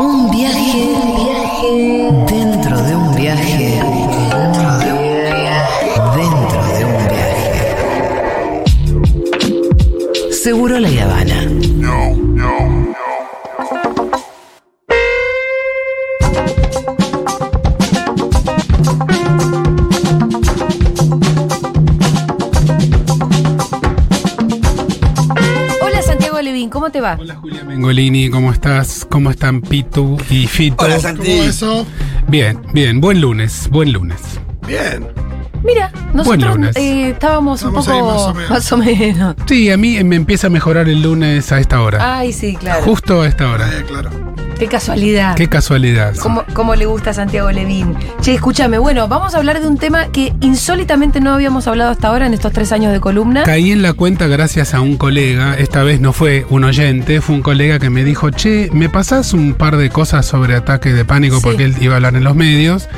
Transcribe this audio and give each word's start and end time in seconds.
Un 0.00 0.30
viaje, 0.30 0.94
dentro 2.28 2.80
de 2.82 2.94
un 2.94 3.16
viaje, 3.16 3.80
dentro 4.30 4.78
de 4.78 4.92
un 4.92 5.02
viaje, 5.34 5.90
dentro 6.16 6.62
de 6.76 6.84
un 6.84 6.98
viaje. 7.08 7.52
Seguro 10.32 10.78
la 10.78 10.88
Habana. 10.88 11.48
Hola 25.82 26.02
Santiago 26.02 26.40
Levín, 26.40 26.70
¿cómo 26.70 26.90
te 26.90 27.00
va? 27.00 27.16
Hola 27.20 27.40
Mengolini, 27.98 28.30
¿cómo 28.30 28.52
estás? 28.52 29.04
¿Cómo 29.10 29.28
están 29.28 29.60
Pitu 29.60 30.16
y 30.30 30.46
Fito? 30.46 30.84
Hola, 30.84 31.00
Santi. 31.00 31.32
¿Cómo 31.32 31.42
eso? 31.42 31.84
Bien, 32.28 32.56
bien, 32.72 33.00
buen 33.00 33.20
lunes, 33.20 33.68
buen 33.72 33.92
lunes. 33.92 34.20
Bien. 34.68 35.04
Mira, 35.64 35.90
nosotros 36.14 36.54
lunes. 36.54 36.76
eh, 36.76 37.10
estábamos 37.10 37.60
un 37.64 37.72
Vamos 37.72 37.86
poco 37.88 38.06
más 38.06 38.22
o 38.22 38.34
menos. 38.34 38.50
más 38.50 38.72
o 38.72 38.76
menos. 38.76 39.34
Sí, 39.46 39.68
a 39.72 39.76
mí 39.76 40.04
me 40.04 40.14
empieza 40.14 40.46
a 40.46 40.50
mejorar 40.50 40.88
el 40.88 41.02
lunes 41.02 41.50
a 41.50 41.58
esta 41.58 41.82
hora. 41.82 42.18
Ay, 42.18 42.32
sí, 42.32 42.54
claro. 42.54 42.84
Justo 42.84 43.22
a 43.22 43.26
esta 43.26 43.50
hora. 43.50 43.68
Eh, 43.76 43.82
claro. 43.84 44.10
Qué 44.58 44.66
casualidad. 44.66 45.36
Qué 45.36 45.48
casualidad. 45.48 46.16
¿Cómo, 46.16 46.44
cómo 46.52 46.74
le 46.74 46.86
gusta 46.86 47.10
a 47.10 47.14
Santiago 47.14 47.50
Levín? 47.50 47.94
Che, 48.20 48.34
escúchame, 48.34 48.78
bueno, 48.78 49.06
vamos 49.06 49.34
a 49.34 49.38
hablar 49.38 49.60
de 49.60 49.68
un 49.68 49.78
tema 49.78 50.08
que 50.10 50.34
insólitamente 50.40 51.20
no 51.20 51.32
habíamos 51.32 51.68
hablado 51.68 51.90
hasta 51.90 52.08
ahora 52.08 52.26
en 52.26 52.34
estos 52.34 52.52
tres 52.52 52.72
años 52.72 52.92
de 52.92 53.00
columna. 53.00 53.44
Caí 53.44 53.70
en 53.70 53.82
la 53.82 53.92
cuenta 53.92 54.26
gracias 54.26 54.74
a 54.74 54.80
un 54.80 54.96
colega, 54.96 55.56
esta 55.56 55.84
vez 55.84 56.00
no 56.00 56.12
fue 56.12 56.44
un 56.50 56.64
oyente, 56.64 57.20
fue 57.20 57.36
un 57.36 57.42
colega 57.42 57.78
que 57.78 57.88
me 57.88 58.02
dijo, 58.02 58.30
che, 58.30 58.68
¿me 58.72 58.88
pasás 58.88 59.32
un 59.32 59.54
par 59.54 59.76
de 59.76 59.90
cosas 59.90 60.26
sobre 60.26 60.56
ataque 60.56 60.92
de 60.92 61.04
pánico? 61.04 61.36
Sí. 61.36 61.42
Porque 61.44 61.64
él 61.64 61.76
iba 61.80 61.94
a 61.94 61.96
hablar 61.96 62.16
en 62.16 62.24
los 62.24 62.34
medios. 62.34 62.88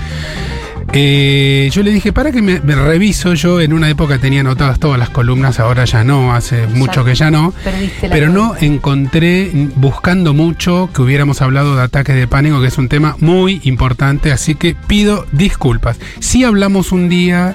Eh, 0.92 1.70
yo 1.72 1.84
le 1.84 1.92
dije, 1.92 2.12
para 2.12 2.32
que 2.32 2.42
me, 2.42 2.60
me 2.60 2.74
reviso, 2.74 3.34
yo 3.34 3.60
en 3.60 3.72
una 3.72 3.88
época 3.88 4.18
tenía 4.18 4.40
anotadas 4.40 4.80
todas 4.80 4.98
las 4.98 5.08
columnas, 5.10 5.60
ahora 5.60 5.84
ya 5.84 6.02
no, 6.02 6.34
hace 6.34 6.66
mucho 6.66 7.04
que 7.04 7.14
ya 7.14 7.30
no. 7.30 7.54
Pero 8.00 8.28
no 8.28 8.54
encontré, 8.60 9.50
buscando 9.76 10.34
mucho, 10.34 10.90
que 10.92 11.02
hubiéramos 11.02 11.42
hablado 11.42 11.76
de 11.76 11.82
ataques 11.82 12.16
de 12.16 12.26
pánico, 12.26 12.60
que 12.60 12.66
es 12.66 12.78
un 12.78 12.88
tema 12.88 13.16
muy 13.20 13.60
importante, 13.64 14.32
así 14.32 14.56
que 14.56 14.74
pido 14.74 15.26
disculpas. 15.30 15.98
Sí 16.18 16.42
hablamos 16.42 16.90
un 16.90 17.08
día 17.08 17.54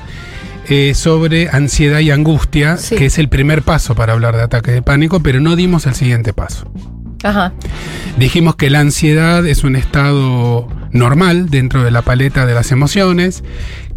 eh, 0.69 0.93
sobre 0.95 1.49
ansiedad 1.49 1.99
y 1.99 2.11
angustia, 2.11 2.77
Sí. 2.77 2.95
que 2.95 3.07
es 3.07 3.17
el 3.19 3.27
primer 3.27 3.63
paso 3.63 3.95
para 3.95 4.13
hablar 4.13 4.37
de 4.37 4.43
ataques 4.43 4.73
de 4.73 4.81
pánico, 4.81 5.19
pero 5.19 5.41
no 5.41 5.57
dimos 5.57 5.85
el 5.87 5.95
siguiente 5.95 6.31
paso. 6.31 6.71
Ajá. 7.23 7.53
Dijimos 8.17 8.55
que 8.55 8.69
la 8.69 8.79
ansiedad 8.79 9.45
es 9.45 9.63
un 9.63 9.75
estado 9.75 10.67
normal 10.95 11.49
dentro 11.49 11.83
de 11.83 11.91
la 11.91 12.01
paleta 12.01 12.45
de 12.45 12.53
las 12.53 12.71
emociones, 12.71 13.43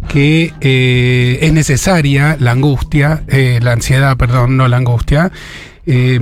que 0.07 0.53
eh, 0.61 1.39
es 1.41 1.53
necesaria 1.53 2.37
la 2.39 2.51
angustia, 2.51 3.23
eh, 3.27 3.59
la 3.61 3.73
ansiedad, 3.73 4.17
perdón, 4.17 4.57
no 4.57 4.67
la 4.67 4.77
angustia, 4.77 5.31
eh, 5.85 6.19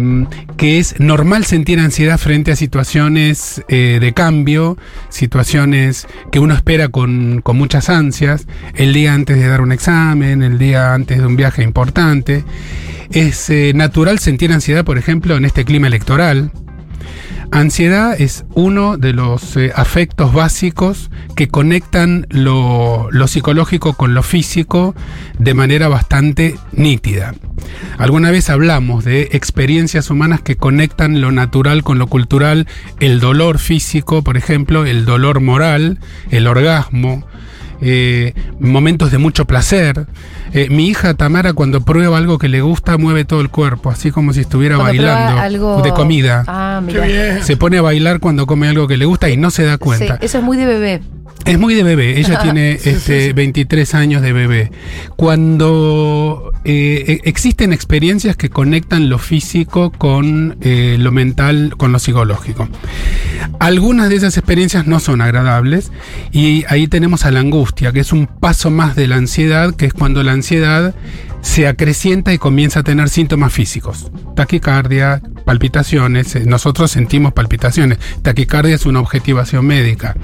que 0.55 0.79
es 0.79 0.99
normal 0.99 1.45
sentir 1.45 1.79
ansiedad 1.79 2.17
frente 2.17 2.51
a 2.51 2.55
situaciones 2.55 3.63
eh, 3.67 3.97
de 3.99 4.13
cambio, 4.13 4.77
situaciones 5.09 6.07
que 6.31 6.39
uno 6.39 6.53
espera 6.53 6.89
con, 6.89 7.41
con 7.41 7.57
muchas 7.57 7.89
ansias, 7.89 8.47
el 8.75 8.93
día 8.93 9.13
antes 9.13 9.37
de 9.37 9.47
dar 9.47 9.61
un 9.61 9.71
examen, 9.71 10.41
el 10.41 10.57
día 10.57 10.93
antes 10.93 11.17
de 11.17 11.25
un 11.25 11.35
viaje 11.35 11.63
importante. 11.63 12.43
Es 13.09 13.49
natural 13.73 14.19
sentir 14.19 14.51
ansiedad, 14.51 14.83
por 14.83 14.97
ejemplo, 14.97 15.37
en 15.37 15.45
este 15.45 15.63
clima 15.63 15.87
electoral. 15.87 16.51
Ansiedad 17.51 18.19
es 18.19 18.45
uno 18.55 18.97
de 18.97 19.13
los 19.13 19.55
eh, 19.55 19.71
afectos 19.75 20.33
básicos 20.33 21.09
que 21.35 21.47
conectan 21.47 22.27
lo, 22.29 23.09
lo 23.11 23.27
psicológico 23.27 23.93
con 23.93 24.13
lo 24.13 24.21
físico 24.21 24.93
de 25.39 25.53
manera 25.53 25.87
bastante 25.87 26.55
nítida. 26.71 27.33
Alguna 27.97 28.31
vez 28.31 28.49
hablamos 28.49 29.05
de 29.05 29.29
experiencias 29.31 30.09
humanas 30.09 30.41
que 30.41 30.57
conectan 30.57 31.21
lo 31.21 31.31
natural 31.31 31.83
con 31.83 31.97
lo 31.97 32.07
cultural, 32.07 32.67
el 32.99 33.19
dolor 33.19 33.59
físico, 33.59 34.23
por 34.23 34.37
ejemplo, 34.37 34.85
el 34.85 35.05
dolor 35.05 35.39
moral, 35.39 35.99
el 36.29 36.47
orgasmo, 36.47 37.25
eh, 37.81 38.33
momentos 38.59 39.11
de 39.11 39.17
mucho 39.17 39.45
placer. 39.45 40.05
Eh, 40.53 40.67
mi 40.69 40.87
hija 40.87 41.13
Tamara 41.13 41.53
cuando 41.53 41.81
prueba 41.81 42.17
algo 42.17 42.37
que 42.37 42.47
le 42.47 42.61
gusta 42.61 42.97
mueve 42.97 43.25
todo 43.25 43.41
el 43.41 43.49
cuerpo, 43.49 43.89
así 43.89 44.11
como 44.11 44.33
si 44.33 44.41
estuviera 44.41 44.75
Cuando 44.77 44.93
bailando 45.01 45.41
algo 45.41 45.81
de 45.81 45.91
comida. 45.93 46.43
Ah, 46.47 46.81
mira. 46.83 47.43
Se 47.43 47.57
pone 47.57 47.77
a 47.77 47.81
bailar 47.81 48.19
cuando 48.19 48.45
come 48.45 48.67
algo 48.67 48.87
que 48.87 48.97
le 48.97 49.05
gusta 49.05 49.29
y 49.29 49.37
no 49.37 49.51
se 49.51 49.63
da 49.63 49.73
Sí, 49.73 49.79
cuenta. 49.79 50.17
eso 50.21 50.37
es 50.37 50.43
muy 50.43 50.57
de 50.57 50.65
bebé. 50.65 51.01
Es 51.45 51.57
muy 51.57 51.75
de 51.75 51.83
bebé, 51.83 52.19
ella 52.19 52.39
tiene 52.41 52.73
este, 52.73 53.33
23 53.33 53.95
años 53.95 54.21
de 54.21 54.33
bebé. 54.33 54.71
Cuando 55.15 56.51
eh, 56.65 57.21
e- 57.23 57.29
existen 57.29 57.73
experiencias 57.73 58.35
que 58.35 58.49
conectan 58.49 59.09
lo 59.09 59.17
físico 59.17 59.91
con 59.91 60.57
eh, 60.61 60.97
lo 60.99 61.11
mental, 61.11 61.75
con 61.77 61.91
lo 61.91 61.99
psicológico. 61.99 62.67
Algunas 63.59 64.09
de 64.09 64.15
esas 64.15 64.37
experiencias 64.37 64.87
no 64.87 64.99
son 64.99 65.21
agradables 65.21 65.91
y 66.31 66.65
ahí 66.67 66.87
tenemos 66.87 67.25
a 67.25 67.31
la 67.31 67.39
angustia, 67.39 67.91
que 67.91 68.01
es 68.01 68.11
un 68.11 68.27
paso 68.27 68.69
más 68.69 68.95
de 68.95 69.07
la 69.07 69.15
ansiedad, 69.15 69.75
que 69.75 69.85
es 69.85 69.93
cuando 69.93 70.23
la 70.23 70.33
ansiedad 70.33 70.95
se 71.41 71.67
acrecienta 71.67 72.33
y 72.33 72.37
comienza 72.37 72.81
a 72.81 72.83
tener 72.83 73.09
síntomas 73.09 73.53
físicos. 73.53 74.11
Taquicardia, 74.35 75.21
palpitaciones, 75.45 76.35
eh, 76.35 76.43
nosotros 76.45 76.91
sentimos 76.91 77.33
palpitaciones. 77.33 77.99
Taquicardia 78.21 78.75
es 78.75 78.85
una 78.85 78.99
objetivación 78.99 79.65
médica. 79.65 80.15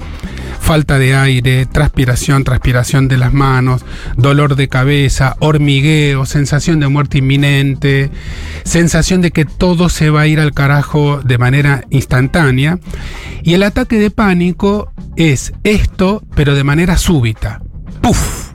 Falta 0.60 0.98
de 0.98 1.14
aire, 1.14 1.66
transpiración, 1.66 2.44
transpiración 2.44 3.08
de 3.08 3.18
las 3.18 3.32
manos, 3.32 3.84
dolor 4.16 4.56
de 4.56 4.68
cabeza, 4.68 5.36
hormigueo, 5.40 6.24
sensación 6.26 6.80
de 6.80 6.88
muerte 6.88 7.18
inminente, 7.18 8.10
sensación 8.64 9.20
de 9.20 9.30
que 9.30 9.44
todo 9.44 9.88
se 9.88 10.10
va 10.10 10.22
a 10.22 10.26
ir 10.26 10.40
al 10.40 10.54
carajo 10.54 11.20
de 11.22 11.38
manera 11.38 11.84
instantánea. 11.90 12.78
Y 13.42 13.54
el 13.54 13.62
ataque 13.62 13.98
de 13.98 14.10
pánico 14.10 14.92
es 15.16 15.52
esto, 15.64 16.22
pero 16.34 16.54
de 16.54 16.64
manera 16.64 16.96
súbita. 16.96 17.60
¡Puf! 18.00 18.52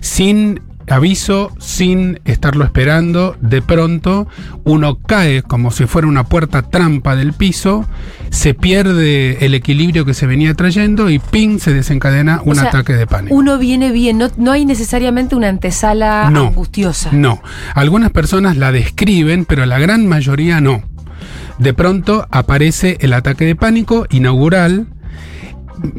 Sin 0.00 0.60
aviso, 0.88 1.52
sin 1.58 2.20
estarlo 2.24 2.64
esperando, 2.64 3.36
de 3.40 3.62
pronto 3.62 4.26
uno 4.64 4.98
cae 4.98 5.42
como 5.42 5.70
si 5.70 5.86
fuera 5.86 6.08
una 6.08 6.24
puerta 6.24 6.62
trampa 6.62 7.16
del 7.16 7.32
piso, 7.32 7.86
se 8.30 8.54
pierde 8.54 9.44
el 9.44 9.54
equilibrio 9.54 10.04
que 10.04 10.14
se 10.14 10.26
venía 10.26 10.54
trayendo 10.54 11.10
y 11.10 11.18
¡ping! 11.18 11.58
se 11.58 11.72
desencadena 11.72 12.40
un 12.44 12.52
O 12.52 12.54
sea, 12.54 12.68
ataque 12.68 12.92
de 12.94 13.06
pánico. 13.06 13.34
Uno 13.34 13.58
viene 13.58 13.92
bien, 13.92 14.18
no, 14.18 14.28
no 14.36 14.52
hay 14.52 14.64
necesariamente 14.64 15.34
una 15.34 15.48
antesala 15.48 16.30
No. 16.30 16.48
angustiosa. 16.48 17.10
No, 17.12 17.42
algunas 17.74 18.10
personas 18.10 18.56
la 18.56 18.72
describen, 18.72 19.44
pero 19.44 19.64
la 19.66 19.78
gran 19.78 20.06
mayoría 20.06 20.60
no. 20.60 20.82
De 21.58 21.74
pronto 21.74 22.26
aparece 22.30 22.96
el 23.00 23.12
ataque 23.12 23.44
de 23.44 23.54
pánico 23.54 24.06
inaugural. 24.10 24.86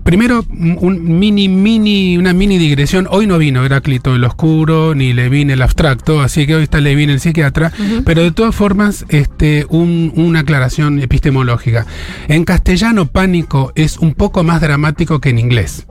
Primero, 0.03 0.45
un 0.49 1.19
mini, 1.19 1.47
mini, 1.49 2.17
una 2.17 2.33
mini 2.33 2.57
digresión. 2.57 3.07
Hoy 3.09 3.27
no 3.27 3.37
vino 3.37 3.65
Heráclito 3.65 4.15
el 4.15 4.23
Oscuro, 4.23 4.95
ni 4.95 5.13
Levin 5.13 5.49
el 5.49 5.61
Abstracto, 5.61 6.21
así 6.21 6.45
que 6.45 6.55
hoy 6.55 6.63
está 6.63 6.79
Levin 6.79 7.09
el 7.09 7.19
Psiquiatra. 7.19 7.71
Pero 8.05 8.21
de 8.21 8.31
todas 8.31 8.55
formas, 8.55 9.05
este, 9.09 9.65
un- 9.69 10.13
una 10.15 10.39
aclaración 10.41 10.99
epistemológica. 11.01 11.85
En 12.27 12.45
castellano, 12.45 13.07
pánico 13.07 13.71
es 13.75 13.97
un 13.97 14.13
poco 14.13 14.43
más 14.43 14.61
dramático 14.61 15.19
que 15.19 15.29
en 15.29 15.39
inglés. 15.39 15.85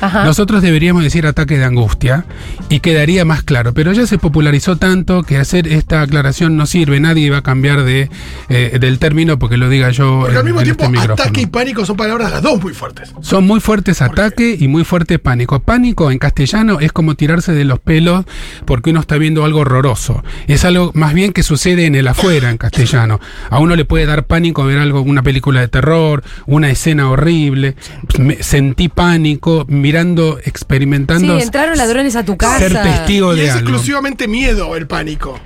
Ajá. 0.00 0.24
Nosotros 0.24 0.62
deberíamos 0.62 1.02
decir 1.02 1.26
ataque 1.26 1.56
de 1.58 1.64
angustia 1.64 2.24
y 2.68 2.80
quedaría 2.80 3.24
más 3.24 3.42
claro, 3.42 3.72
pero 3.74 3.92
ya 3.92 4.06
se 4.06 4.18
popularizó 4.18 4.76
tanto 4.76 5.22
que 5.22 5.38
hacer 5.38 5.68
esta 5.68 6.02
aclaración 6.02 6.56
no 6.56 6.66
sirve, 6.66 7.00
nadie 7.00 7.30
va 7.30 7.38
a 7.38 7.42
cambiar 7.42 7.84
de, 7.84 8.10
eh, 8.48 8.78
del 8.80 8.98
término 8.98 9.38
porque 9.38 9.56
lo 9.56 9.68
diga 9.68 9.90
yo 9.90 10.20
Porque 10.22 10.36
al 10.38 10.44
mismo 10.44 10.60
en 10.60 10.64
tiempo, 10.64 10.84
este 10.84 10.92
micrófono. 10.92 11.22
ataque 11.22 11.40
y 11.42 11.46
pánico 11.46 11.86
son 11.86 11.96
palabras 11.96 12.30
las 12.32 12.42
dos 12.42 12.60
muy 12.62 12.72
fuertes. 12.74 13.12
Son 13.20 13.44
muy 13.44 13.60
fuertes 13.60 14.02
ataque 14.02 14.56
y 14.58 14.68
muy 14.68 14.84
fuerte 14.84 15.18
pánico. 15.18 15.60
Pánico 15.60 16.10
en 16.10 16.18
castellano 16.18 16.80
es 16.80 16.92
como 16.92 17.14
tirarse 17.14 17.52
de 17.52 17.64
los 17.64 17.78
pelos 17.78 18.24
porque 18.64 18.90
uno 18.90 19.00
está 19.00 19.16
viendo 19.18 19.44
algo 19.44 19.60
horroroso. 19.60 20.22
Es 20.46 20.64
algo 20.64 20.90
más 20.94 21.14
bien 21.14 21.32
que 21.32 21.42
sucede 21.42 21.86
en 21.86 21.94
el 21.94 22.08
afuera 22.08 22.50
en 22.50 22.58
castellano. 22.58 23.20
A 23.50 23.58
uno 23.60 23.76
le 23.76 23.84
puede 23.84 24.06
dar 24.06 24.26
pánico 24.26 24.64
ver 24.64 24.78
algo, 24.78 25.00
una 25.02 25.22
película 25.22 25.60
de 25.60 25.68
terror, 25.68 26.22
una 26.46 26.70
escena 26.70 27.08
horrible. 27.10 27.76
Me- 28.18 28.42
sentí 28.42 28.88
pánico 28.88 29.64
mirando, 29.84 30.38
Sí, 30.42 30.48
experimentando. 30.48 31.38
entraron 31.38 31.76
ladrones 31.76 32.16
a 32.16 32.24
tu 32.24 32.36
casa. 32.38 32.58
ser 32.58 32.72
testigo 32.82 33.34
Y 33.34 33.38
de 33.40 33.44
es 33.44 33.50
algo. 33.52 33.60
exclusivamente 33.68 34.26
miedo 34.28 34.74
el 34.76 34.86
pánico. 34.86 35.38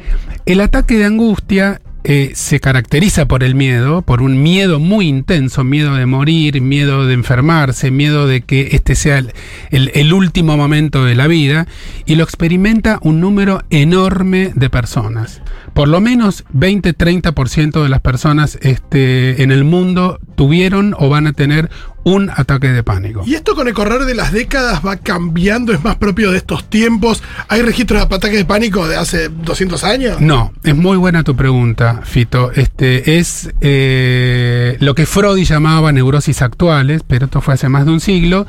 El 0.47 0.61
ataque 0.61 0.97
de 0.97 1.05
angustia 1.07 1.81
eh, 2.05 2.31
se 2.35 2.61
caracteriza 2.61 3.27
por 3.27 3.43
el 3.43 3.55
miedo, 3.57 4.03
por 4.03 4.23
un 4.23 4.41
miedo 4.43 4.79
muy 4.79 5.09
intenso, 5.09 5.65
miedo 5.65 5.97
de 5.97 6.07
morir, 6.07 6.61
miedo 6.63 7.05
de 7.07 7.13
enfermarse, 7.15 7.91
miedo 7.91 8.27
de 8.29 8.43
que 8.43 8.69
este 8.73 8.95
sea 8.95 9.19
el, 9.19 9.33
el- 9.71 9.91
el 9.95 10.13
último 10.13 10.57
momento 10.57 11.05
de 11.05 11.17
la 11.17 11.27
vida, 11.27 11.67
y 12.07 12.15
lo 12.15 12.23
experimenta 12.23 12.99
un 13.03 13.21
número 13.21 13.63
enorme 13.71 14.53
de 14.55 14.71
personas. 14.71 15.43
por 15.75 15.87
lo 15.89 16.01
menos 16.01 16.45
20-30% 16.55 17.83
de 17.83 17.89
las 17.89 18.01
personas 18.01 18.59
este, 18.63 19.43
en 19.43 19.53
el 19.53 19.65
mundo 19.65 20.19
tuvieron 20.35 20.95
o 20.99 21.09
van 21.09 21.27
a 21.27 21.33
tener 21.33 21.71
un 22.05 22.31
ataque 22.31 22.69
de 22.69 22.83
pánico. 22.83 23.23
¿Y 23.27 23.35
esto 23.35 23.55
con 23.55 23.69
el 23.69 23.75
correr 23.75 24.05
de 24.05 24.15
las 24.15 24.33
décadas 24.33 24.81
va 24.87 24.97
cambiando? 24.97 25.73
¿Es 25.73 25.83
más 25.85 25.97
propio 25.97 26.31
de 26.31 26.39
estos 26.39 26.69
tiempos? 26.69 27.23
¿Hay 27.49 27.63
registros 27.63 28.09
de 28.09 28.15
ataques 28.15 28.39
de 28.39 28.45
pánico 28.45 28.87
de 28.89 28.97
hace 28.97 29.29
200 29.29 29.85
años? 29.85 30.21
No, 30.21 30.53
es 30.65 30.77
muy 30.77 30.97
buena 30.97 31.23
tu 31.25 31.37
pregunta, 31.37 32.03
Fito. 32.05 32.53
Este 32.53 33.19
es 33.19 33.51
eh, 33.61 34.77
lo 34.81 34.95
que 34.95 35.07
Freud 35.07 35.43
llamaba 35.45 35.93
neurosis 35.93 36.43
actuales, 36.43 37.03
pero 37.07 37.27
esto 37.27 37.41
fue 37.41 37.55
hace 37.55 37.69
más 37.69 37.85
de 37.85 37.93
un 37.93 38.01
siglo, 38.01 38.47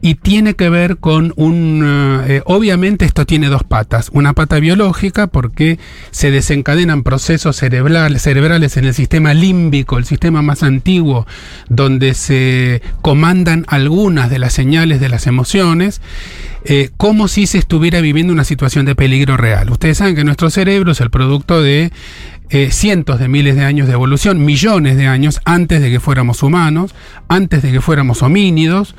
y 0.00 0.16
tiene 0.16 0.54
que 0.54 0.68
ver 0.68 0.98
con 0.98 1.32
un... 1.36 2.24
eh, 2.28 2.42
obviamente 2.44 3.04
esto 3.04 3.26
tiene 3.26 3.48
dos 3.48 3.64
patas. 3.64 4.10
Una 4.12 4.32
pata 4.32 4.58
biológica 4.60 5.26
porque 5.26 5.78
se 6.10 6.30
desencadenan 6.30 7.02
procesos 7.02 7.56
cerebrales, 7.56 8.22
cerebrales 8.22 8.76
en 8.76 8.84
el 8.84 8.94
sistema 8.94 9.34
límbico, 9.34 9.98
el 9.98 10.04
sistema 10.04 10.42
más 10.42 10.62
antiguo, 10.62 11.26
donde 11.68 12.14
se 12.14 12.82
comandan 13.02 13.64
algunas 13.68 14.30
de 14.30 14.38
las 14.38 14.52
señales 14.52 15.00
de 15.00 15.08
las 15.08 15.26
emociones, 15.26 16.00
eh, 16.64 16.90
como 16.96 17.28
si 17.28 17.46
se 17.46 17.58
estuviera 17.58 18.00
viviendo 18.00 18.32
una 18.32 18.44
situación 18.44 18.86
de 18.86 18.94
peligro 18.94 19.36
real. 19.36 19.70
Ustedes 19.70 19.98
saben 19.98 20.16
que 20.16 20.24
nuestro 20.24 20.50
cerebro 20.50 20.92
es 20.92 21.00
el 21.00 21.10
producto 21.10 21.62
de 21.62 21.92
eh, 22.50 22.70
cientos 22.70 23.20
de 23.20 23.28
miles 23.28 23.56
de 23.56 23.64
años 23.64 23.86
de 23.86 23.92
evolución, 23.92 24.44
millones 24.44 24.96
de 24.96 25.06
años 25.06 25.40
antes 25.44 25.82
de 25.82 25.90
que 25.90 26.00
fuéramos 26.00 26.42
humanos, 26.42 26.94
antes 27.28 27.62
de 27.62 27.72
que 27.72 27.80
fuéramos 27.80 28.22
homínidos, 28.22 28.94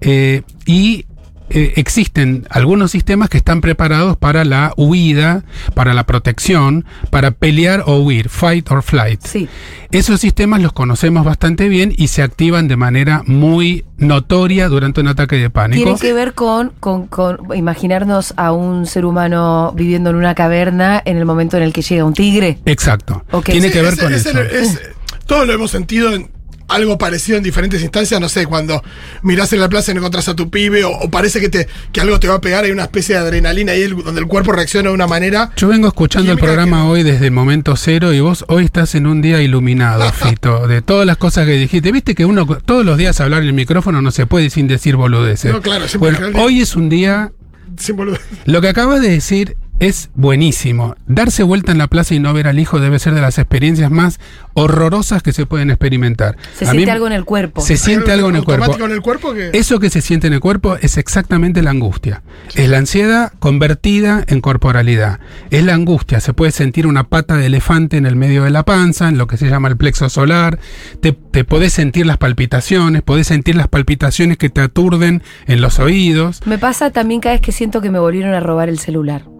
eh, 0.00 0.42
y 0.64 1.04
eh, 1.50 1.74
existen 1.76 2.46
algunos 2.50 2.90
sistemas 2.90 3.28
que 3.28 3.36
están 3.36 3.60
preparados 3.60 4.16
para 4.16 4.44
la 4.44 4.72
huida, 4.76 5.44
para 5.74 5.94
la 5.94 6.04
protección, 6.04 6.84
para 7.10 7.30
pelear 7.30 7.84
o 7.86 7.98
huir, 8.00 8.28
fight 8.28 8.70
or 8.70 8.82
flight. 8.82 9.20
Sí. 9.24 9.48
Esos 9.90 10.20
sistemas 10.20 10.60
los 10.60 10.72
conocemos 10.72 11.24
bastante 11.24 11.68
bien 11.68 11.92
y 11.96 12.08
se 12.08 12.22
activan 12.22 12.68
de 12.68 12.76
manera 12.76 13.22
muy 13.26 13.84
notoria 13.98 14.68
durante 14.68 15.00
un 15.00 15.08
ataque 15.08 15.36
de 15.36 15.48
pánico. 15.50 15.82
Tiene 15.84 15.98
que 15.98 16.12
ver 16.12 16.34
con, 16.34 16.72
con, 16.80 17.06
con 17.06 17.38
imaginarnos 17.56 18.34
a 18.36 18.52
un 18.52 18.86
ser 18.86 19.04
humano 19.04 19.72
viviendo 19.76 20.10
en 20.10 20.16
una 20.16 20.34
caverna 20.34 21.00
en 21.04 21.16
el 21.16 21.24
momento 21.24 21.56
en 21.56 21.62
el 21.62 21.72
que 21.72 21.82
llega 21.82 22.04
un 22.04 22.14
tigre. 22.14 22.58
Exacto. 22.66 23.24
Tiene 23.44 23.68
Sí, 23.68 23.72
que 23.72 23.82
ver 23.82 23.92
Es- 23.94 24.00
con 24.00 24.12
es 24.12 24.26
eso. 24.26 24.38
el- 24.40 24.46
es- 24.50 24.80
todos 25.26 25.46
lo 25.46 25.52
hemos 25.54 25.70
sentido 25.70 26.12
en 26.14 26.30
algo 26.68 26.98
parecido 26.98 27.38
en 27.38 27.44
diferentes 27.44 27.80
instancias, 27.82 28.20
no 28.20 28.28
sé, 28.28 28.46
cuando 28.46 28.82
mirás 29.22 29.52
en 29.52 29.60
la 29.60 29.68
plaza 29.68 29.90
y 29.92 29.94
no 29.94 30.00
encontrás 30.00 30.28
a 30.28 30.34
tu 30.34 30.50
pibe 30.50 30.84
o, 30.84 30.90
o 30.90 31.10
parece 31.10 31.40
que, 31.40 31.48
te, 31.48 31.68
que 31.92 32.00
algo 32.00 32.18
te 32.18 32.28
va 32.28 32.34
a 32.36 32.40
pegar, 32.40 32.64
hay 32.64 32.70
una 32.72 32.82
especie 32.84 33.14
de 33.14 33.20
adrenalina 33.20 33.72
ahí 33.72 33.82
el- 33.82 33.96
donde 33.96 34.20
el 34.20 34.26
cuerpo 34.26 34.52
reacciona 34.52 34.88
de 34.88 34.94
una 34.94 35.06
manera. 35.06 35.50
Yo 35.56 35.68
vengo 35.68 35.86
escuchando 35.88 36.32
el 36.32 36.38
programa 36.38 36.82
que- 36.82 36.88
hoy 36.88 37.02
desde 37.02 37.26
el 37.26 37.32
momento 37.32 37.76
cero 37.76 38.12
y 38.12 38.20
vos 38.20 38.44
hoy 38.48 38.64
estás 38.64 38.94
en 38.94 39.06
un 39.06 39.22
día 39.22 39.40
iluminado, 39.42 40.10
Fito, 40.12 40.66
de 40.66 40.82
todas 40.82 41.06
las 41.06 41.16
cosas 41.16 41.46
que 41.46 41.52
dijiste. 41.52 41.92
Viste 41.92 42.14
que 42.14 42.24
uno 42.24 42.46
todos 42.64 42.84
los 42.84 42.98
días 42.98 43.20
hablar 43.20 43.42
en 43.42 43.48
el 43.48 43.54
micrófono 43.54 44.02
no 44.02 44.10
se 44.10 44.26
puede 44.26 44.50
sin 44.50 44.66
decir 44.68 44.96
boludeces. 44.96 45.52
No, 45.52 45.62
claro, 45.62 45.84
bueno, 45.98 46.18
hoy 46.34 46.60
es 46.60 46.74
un 46.76 46.88
día 46.88 47.32
sin 47.78 47.96
boludez. 47.96 48.20
Lo 48.44 48.60
que 48.60 48.68
acabas 48.68 49.00
de 49.00 49.10
decir 49.10 49.56
es 49.80 50.10
buenísimo. 50.14 50.96
Darse 51.06 51.42
vuelta 51.42 51.72
en 51.72 51.78
la 51.78 51.88
plaza 51.88 52.14
y 52.14 52.18
no 52.18 52.32
ver 52.32 52.48
al 52.48 52.58
hijo 52.58 52.80
debe 52.80 52.98
ser 52.98 53.14
de 53.14 53.20
las 53.20 53.38
experiencias 53.38 53.90
más 53.90 54.18
horrorosas 54.54 55.22
que 55.22 55.32
se 55.32 55.44
pueden 55.44 55.70
experimentar. 55.70 56.36
Se 56.54 56.64
A 56.66 56.72
mí 56.72 56.78
siente 56.78 56.92
algo 56.92 57.06
en 57.06 57.12
el 57.12 57.24
cuerpo. 57.24 57.60
Se 57.60 57.76
siente 57.76 58.12
algo 58.12 58.28
en 58.30 58.36
el 58.36 58.44
cuerpo. 58.44 58.64
automático 58.64 58.86
en 58.86 58.92
el 58.92 59.02
cuerpo 59.02 59.34
que. 59.34 59.50
Eso 59.52 59.78
que 59.78 59.90
se 59.90 60.00
siente 60.00 60.26
en 60.26 60.32
el 60.32 60.40
cuerpo 60.40 60.76
es 60.80 60.96
exactamente 60.96 61.62
la 61.62 61.70
angustia. 61.70 62.22
Es 62.54 62.68
la 62.68 62.78
ansiedad 62.78 63.32
convertida 63.38 64.24
en 64.26 64.40
corporalidad. 64.40 65.20
Es 65.50 65.62
la 65.64 65.74
angustia. 65.74 66.20
Se 66.20 66.32
puede 66.32 66.52
sentir 66.52 66.86
una 66.86 67.04
pata 67.04 67.36
de 67.36 67.46
elefante 67.46 67.98
en 67.98 68.06
el 68.06 68.16
medio 68.16 68.44
de 68.44 68.50
la 68.50 68.64
panza, 68.64 69.08
en 69.08 69.18
lo 69.18 69.26
que 69.26 69.36
se 69.36 69.48
llama 69.48 69.68
el 69.68 69.76
plexo 69.76 70.08
solar. 70.08 70.58
Te, 71.00 71.12
te 71.12 71.44
podés 71.44 71.74
sentir 71.74 72.06
las 72.06 72.16
palpitaciones, 72.16 73.02
podés 73.02 73.26
sentir 73.26 73.56
las 73.56 73.68
palpitaciones 73.68 74.38
que 74.38 74.48
te 74.48 74.62
aturden 74.62 75.22
en 75.46 75.60
los 75.60 75.78
oídos, 75.78 76.40
Me 76.46 76.58
pasa 76.58 76.90
también 76.90 77.20
cada 77.20 77.34
vez 77.34 77.42
que 77.42 77.52
siento 77.52 77.80
que 77.80 77.90
me 77.90 77.98
volvieron 77.98 78.34
a 78.34 78.40
robar 78.40 78.68
el 78.68 78.78
celular. 78.78 79.35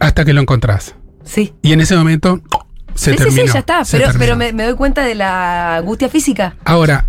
Hasta 0.00 0.24
que 0.24 0.32
lo 0.32 0.40
encontrás. 0.40 0.94
Sí. 1.24 1.52
Y 1.62 1.72
en 1.72 1.80
ese 1.80 1.96
momento 1.96 2.40
se 2.94 3.12
sí, 3.12 3.16
sí, 3.18 3.24
terminó. 3.24 3.46
sí, 3.46 3.52
ya 3.52 3.58
está. 3.60 3.82
Pero, 4.18 4.36
me, 4.36 4.52
me 4.52 4.64
doy 4.64 4.74
cuenta 4.74 5.04
de 5.04 5.14
la 5.14 5.76
angustia 5.76 6.08
física. 6.08 6.56
Ahora, 6.64 7.06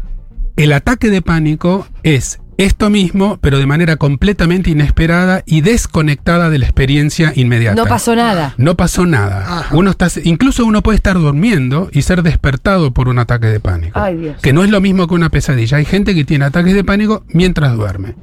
el 0.55 0.73
ataque 0.73 1.09
de 1.09 1.21
pánico 1.21 1.87
es 2.03 2.39
esto 2.57 2.89
mismo, 2.89 3.39
pero 3.39 3.57
de 3.57 3.65
manera 3.65 3.95
completamente 3.95 4.69
inesperada 4.69 5.43
y 5.45 5.61
desconectada 5.61 6.49
de 6.49 6.59
la 6.59 6.65
experiencia 6.65 7.31
inmediata. 7.33 7.81
No 7.81 7.87
pasó 7.87 8.17
nada. 8.17 8.53
No 8.57 8.75
pasó 8.75 9.05
nada. 9.05 9.59
Ajá. 9.59 9.75
Uno 9.75 9.91
está, 9.91 10.09
incluso 10.25 10.65
uno 10.65 10.83
puede 10.83 10.97
estar 10.97 11.17
durmiendo 11.17 11.89
y 11.93 12.01
ser 12.01 12.21
despertado 12.21 12.93
por 12.93 13.07
un 13.07 13.17
ataque 13.17 13.47
de 13.47 13.61
pánico. 13.61 13.97
Ay, 13.97 14.17
Dios. 14.17 14.41
Que 14.41 14.51
no 14.51 14.65
es 14.65 14.69
lo 14.69 14.81
mismo 14.81 15.07
que 15.07 15.13
una 15.13 15.29
pesadilla. 15.29 15.77
Hay 15.77 15.85
gente 15.85 16.13
que 16.13 16.25
tiene 16.25 16.43
ataques 16.43 16.73
de 16.73 16.83
pánico 16.83 17.23
mientras 17.29 17.77
duerme. 17.77 18.15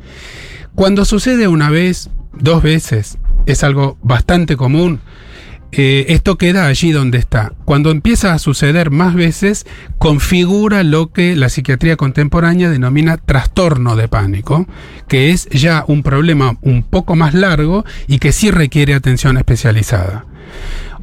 Cuando 0.75 1.06
sucede 1.06 1.49
una 1.49 1.70
vez, 1.70 2.11
dos 2.38 2.62
veces, 2.62 3.17
es 3.47 3.65
algo 3.65 3.97
bastante 4.03 4.57
común. 4.57 5.01
eh, 5.73 6.07
esto 6.15 6.39
queda 6.39 6.67
allí 6.67 6.93
donde 6.93 7.19
está. 7.19 7.53
Cuando 7.65 7.91
empieza 7.91 8.33
a 8.33 8.39
suceder 8.39 8.91
más 8.91 9.15
veces, 9.15 9.67
configura 9.99 10.85
lo 10.85 11.13
que 11.13 11.37
la 11.37 11.49
psiquiatría 11.49 11.97
contemporánea 11.97 12.71
denomina 12.71 13.17
trastorno 13.17 13.97
de 13.97 14.09
pánico, 14.09 14.67
que 15.09 15.31
es 15.31 15.49
ya 15.51 15.85
un 15.87 16.03
problema 16.03 16.57
un 16.63 16.83
poco 16.83 17.17
más 17.17 17.35
largo 17.35 17.85
y 18.07 18.21
que 18.21 18.33
sí 18.33 18.51
requiere 18.51 18.95
atención 18.95 19.37
especializada. 19.37 20.25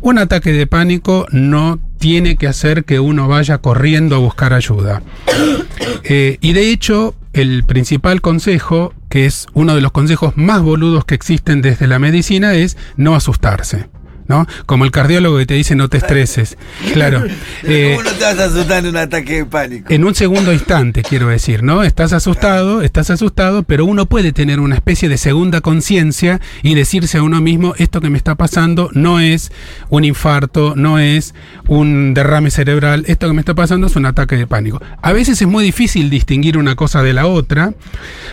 Un 0.01 0.17
ataque 0.17 0.51
de 0.51 0.67
pánico 0.67 1.27
no 1.31 1.79
tiene 1.97 2.35
que 2.35 2.47
hacer 2.47 2.83
que 2.83 2.99
uno 2.99 3.27
vaya 3.27 3.59
corriendo 3.59 4.15
a 4.15 4.19
buscar 4.19 4.53
ayuda. 4.53 5.01
Eh, 6.05 6.37
y 6.41 6.51
de 6.51 6.69
hecho, 6.69 7.15
el 7.33 7.63
principal 7.63 8.21
consejo, 8.21 8.93
que 9.09 9.25
es 9.25 9.47
uno 9.53 9.75
de 9.75 9.81
los 9.81 9.91
consejos 9.91 10.37
más 10.37 10.61
boludos 10.61 11.05
que 11.05 11.15
existen 11.15 11.61
desde 11.61 11.87
la 11.87 11.99
medicina, 11.99 12.53
es 12.53 12.77
no 12.95 13.15
asustarse. 13.15 13.89
¿No? 14.27 14.47
Como 14.65 14.85
el 14.85 14.91
cardiólogo 14.91 15.37
que 15.37 15.45
te 15.45 15.53
dice 15.55 15.75
no 15.75 15.89
te 15.89 15.97
estreses. 15.97 16.57
Claro. 16.93 17.23
Eh, 17.65 17.93
¿Cómo 17.95 18.09
no 18.09 18.15
te 18.17 18.23
vas 18.23 18.39
a 18.39 18.45
asustar 18.45 18.79
en 18.79 18.89
un 18.89 18.97
ataque 18.97 19.37
de 19.37 19.45
pánico? 19.45 19.87
en 19.89 20.03
un 20.03 20.15
segundo 20.15 20.51
instante, 20.51 21.01
quiero 21.01 21.27
decir, 21.27 21.63
¿no? 21.63 21.83
Estás 21.83 22.13
asustado, 22.13 22.81
estás 22.81 23.09
asustado, 23.09 23.63
pero 23.63 23.85
uno 23.85 24.05
puede 24.05 24.33
tener 24.33 24.59
una 24.59 24.75
especie 24.75 25.07
de 25.07 25.17
segunda 25.17 25.61
conciencia 25.61 26.41
y 26.61 26.75
decirse 26.75 27.17
a 27.19 27.23
uno 27.23 27.41
mismo, 27.41 27.73
esto 27.77 28.01
que 28.01 28.09
me 28.09 28.17
está 28.17 28.35
pasando 28.35 28.89
no 28.93 29.19
es 29.19 29.51
un 29.89 30.03
infarto, 30.03 30.73
no 30.75 30.99
es 30.99 31.33
un 31.67 32.13
derrame 32.13 32.51
cerebral, 32.51 33.05
esto 33.07 33.27
que 33.27 33.33
me 33.33 33.41
está 33.41 33.53
pasando 33.53 33.87
es 33.87 33.95
un 33.95 34.05
ataque 34.05 34.35
de 34.35 34.47
pánico. 34.47 34.81
A 35.01 35.13
veces 35.13 35.41
es 35.41 35.47
muy 35.47 35.63
difícil 35.63 36.09
distinguir 36.09 36.57
una 36.57 36.75
cosa 36.75 37.03
de 37.03 37.13
la 37.13 37.27
otra, 37.27 37.73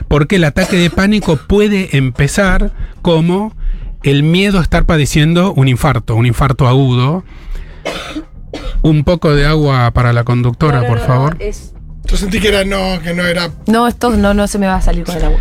porque 0.09 0.37
el 0.37 0.45
ataque 0.45 0.77
de 0.77 0.91
pánico 0.91 1.37
puede 1.37 1.97
empezar 1.97 2.73
como 3.03 3.55
el 4.03 4.23
miedo 4.23 4.59
a 4.59 4.63
estar 4.63 4.85
padeciendo 4.87 5.53
un 5.53 5.69
infarto, 5.69 6.15
un 6.17 6.27
infarto 6.27 6.67
agudo. 6.69 7.25
Un 8.83 9.05
poco 9.05 9.35
de 9.35 9.47
agua 9.47 9.91
para 9.93 10.13
la 10.13 10.25
conductora, 10.25 10.87
por 10.87 10.99
favor. 11.01 11.37
Es- 11.39 11.75
Yo 12.07 12.17
sentí 12.17 12.41
que 12.41 12.49
era 12.49 12.65
no, 12.65 13.01
que 13.03 13.13
no 13.15 13.23
era. 13.25 13.51
No, 13.67 13.87
esto 13.87 14.11
no, 14.11 14.33
no 14.35 14.47
se 14.49 14.59
me 14.59 14.67
va 14.67 14.77
a 14.77 14.81
salir 14.83 15.05
con 15.05 15.17
el 15.17 15.25
agua. 15.27 15.39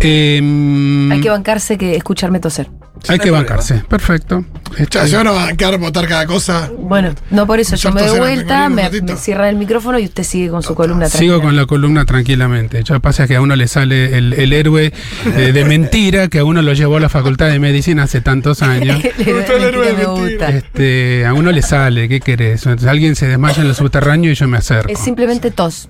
Em, 0.00 1.10
Hay 1.12 1.20
que 1.20 1.30
bancarse 1.30 1.76
que 1.78 1.96
escucharme 1.96 2.40
toser. 2.40 2.70
hay 3.08 3.18
que 3.18 3.30
bancarse. 3.30 3.82
Perfecto. 3.88 4.44
Ya, 4.90 5.06
se 5.06 5.16
van 5.16 5.26
a 5.28 5.30
bancar, 5.30 5.78
botar 5.78 6.06
cada 6.06 6.26
cosa. 6.26 6.70
Bueno, 6.78 7.14
no 7.30 7.46
por 7.46 7.58
eso. 7.58 7.74
Yo 7.76 7.88
Yo 7.88 7.94
me 7.94 8.02
doy 8.02 8.18
vuelta, 8.18 8.68
me, 8.68 8.88
cierran 9.16 9.48
el 9.48 9.56
micrófono 9.56 9.98
y 9.98 10.04
usted 10.04 10.22
sigue 10.24 10.50
con 10.50 10.62
su 10.62 10.74
columna 10.74 11.06
Sigo 11.08 11.18
tranquila. 11.34 11.42
con 11.42 11.56
la 11.56 11.66
columna 11.66 12.04
tranquilamente. 12.04 12.82
Ya 12.84 12.98
pasa 12.98 13.26
que 13.26 13.36
a 13.36 13.40
uno 13.40 13.56
le 13.56 13.66
sale 13.68 14.16
el, 14.18 14.32
el 14.34 14.52
héroe 14.52 14.92
eh, 15.36 15.52
de 15.52 15.64
mentira 15.64 16.28
que 16.28 16.40
a 16.40 16.44
uno 16.44 16.60
lo 16.62 16.72
llevó 16.74 16.96
a 16.98 17.00
la 17.00 17.08
facultad 17.08 17.48
de 17.48 17.58
medicina 17.58 18.04
hace 18.04 18.20
tantos 18.20 18.62
años. 18.62 19.02
El 19.04 19.62
héroe 19.62 19.94
de 19.94 20.06
mentira. 20.06 20.48
Este, 20.50 21.24
a 21.26 21.34
uno 21.34 21.50
le 21.50 21.62
sale, 21.62 22.08
¿qué 22.08 22.20
querés? 22.20 22.66
Entonces, 22.66 22.88
alguien 22.88 23.16
se 23.16 23.26
desmaya 23.26 23.62
en 23.62 23.68
el 23.68 23.74
subterráneo 23.74 24.30
y 24.30 24.34
yo 24.34 24.46
me 24.48 24.58
acerco. 24.58 24.92
Es 24.92 24.98
simplemente 24.98 25.50
tos. 25.50 25.88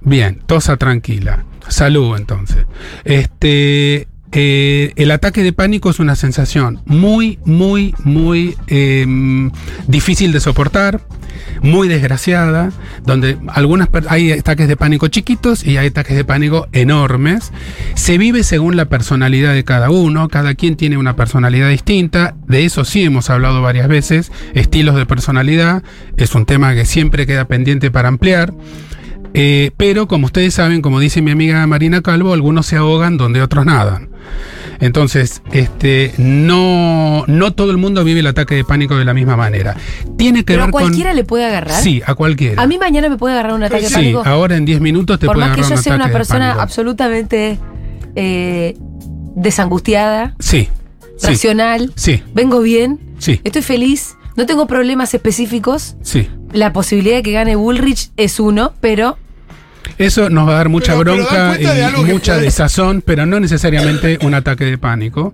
Bien, 0.00 0.40
tosa 0.46 0.76
tranquila. 0.76 1.44
Salud 1.68 2.16
entonces. 2.16 2.66
Este, 3.04 4.08
eh, 4.34 4.94
el 4.96 5.10
ataque 5.10 5.42
de 5.42 5.52
pánico 5.52 5.90
es 5.90 5.98
una 5.98 6.16
sensación 6.16 6.80
muy, 6.86 7.38
muy, 7.44 7.94
muy 8.02 8.56
em, 8.66 9.50
difícil 9.88 10.32
de 10.32 10.40
soportar, 10.40 11.02
muy 11.60 11.86
desgraciada, 11.86 12.70
donde 13.04 13.36
algunas 13.48 13.90
hay 14.08 14.32
ataques 14.32 14.68
de 14.68 14.76
pánico 14.78 15.08
chiquitos 15.08 15.66
y 15.66 15.76
hay 15.76 15.88
ataques 15.88 16.16
de 16.16 16.24
pánico 16.24 16.66
enormes. 16.72 17.52
Se 17.94 18.16
vive 18.16 18.42
según 18.42 18.74
la 18.74 18.86
personalidad 18.86 19.52
de 19.52 19.64
cada 19.64 19.90
uno, 19.90 20.28
cada 20.28 20.54
quien 20.54 20.76
tiene 20.76 20.96
una 20.96 21.14
personalidad 21.14 21.68
distinta, 21.68 22.34
de 22.46 22.64
eso 22.64 22.86
sí 22.86 23.02
hemos 23.02 23.28
hablado 23.28 23.60
varias 23.60 23.86
veces, 23.86 24.32
estilos 24.54 24.96
de 24.96 25.04
personalidad, 25.04 25.82
es 26.16 26.34
un 26.34 26.46
tema 26.46 26.74
que 26.74 26.86
siempre 26.86 27.26
queda 27.26 27.46
pendiente 27.46 27.90
para 27.90 28.08
ampliar. 28.08 28.54
Eh, 29.34 29.70
pero 29.76 30.06
como 30.08 30.26
ustedes 30.26 30.54
saben, 30.54 30.82
como 30.82 31.00
dice 31.00 31.22
mi 31.22 31.30
amiga 31.30 31.66
Marina 31.66 32.02
Calvo, 32.02 32.32
algunos 32.34 32.66
se 32.66 32.76
ahogan 32.76 33.16
donde 33.16 33.40
otros 33.42 33.64
nadan. 33.66 34.10
Entonces, 34.80 35.42
este, 35.52 36.12
no, 36.18 37.24
no 37.28 37.52
todo 37.54 37.70
el 37.70 37.76
mundo 37.78 38.02
vive 38.04 38.20
el 38.20 38.26
ataque 38.26 38.56
de 38.56 38.64
pánico 38.64 38.96
de 38.96 39.04
la 39.04 39.14
misma 39.14 39.36
manera. 39.36 39.76
Tiene 40.18 40.40
que 40.44 40.54
Pero 40.54 40.64
a 40.64 40.70
con. 40.70 40.82
cualquiera 40.82 41.14
le 41.14 41.22
puede 41.24 41.44
agarrar. 41.46 41.80
Sí, 41.80 42.02
a 42.04 42.14
cualquiera. 42.14 42.60
A 42.62 42.66
mí 42.66 42.78
mañana 42.78 43.08
me 43.08 43.16
puede 43.16 43.34
agarrar 43.34 43.54
un 43.54 43.62
ataque 43.62 43.82
de 43.82 43.88
sí, 43.88 43.94
pánico. 43.94 44.22
ahora 44.24 44.56
en 44.56 44.64
10 44.64 44.80
minutos 44.80 45.18
te 45.20 45.26
Por 45.26 45.36
puede 45.36 45.46
más 45.48 45.54
que 45.56 45.60
agarrar 45.62 45.78
yo 45.78 45.82
sea 45.82 45.94
una 45.94 46.06
de 46.08 46.12
persona 46.12 46.52
absolutamente 46.60 47.58
eh, 48.16 48.76
desangustiada, 49.36 50.34
Sí. 50.40 50.68
Sí. 51.16 51.26
racional, 51.28 51.92
Sí. 51.94 52.22
vengo 52.34 52.60
bien, 52.60 52.98
Sí. 53.18 53.40
estoy 53.44 53.62
feliz, 53.62 54.16
no 54.36 54.46
tengo 54.46 54.66
problemas 54.66 55.14
específicos. 55.14 55.96
Sí. 56.02 56.28
La 56.52 56.72
posibilidad 56.72 57.16
de 57.16 57.22
que 57.22 57.32
gane 57.32 57.54
Bullrich 57.56 58.10
es 58.16 58.40
uno, 58.40 58.72
pero 58.80 59.16
Eso 59.98 60.30
nos 60.30 60.48
va 60.48 60.52
a 60.52 60.56
dar 60.56 60.68
mucha 60.68 60.92
Pero- 60.96 61.14
bronca 61.16 61.56
y 61.60 62.02
mucha 62.12 62.32
puede- 62.34 62.44
desazón, 62.46 63.02
pero 63.04 63.26
no 63.26 63.38
necesariamente 63.40 64.18
un 64.22 64.34
ataque 64.34 64.64
de 64.64 64.78
pánico. 64.78 65.32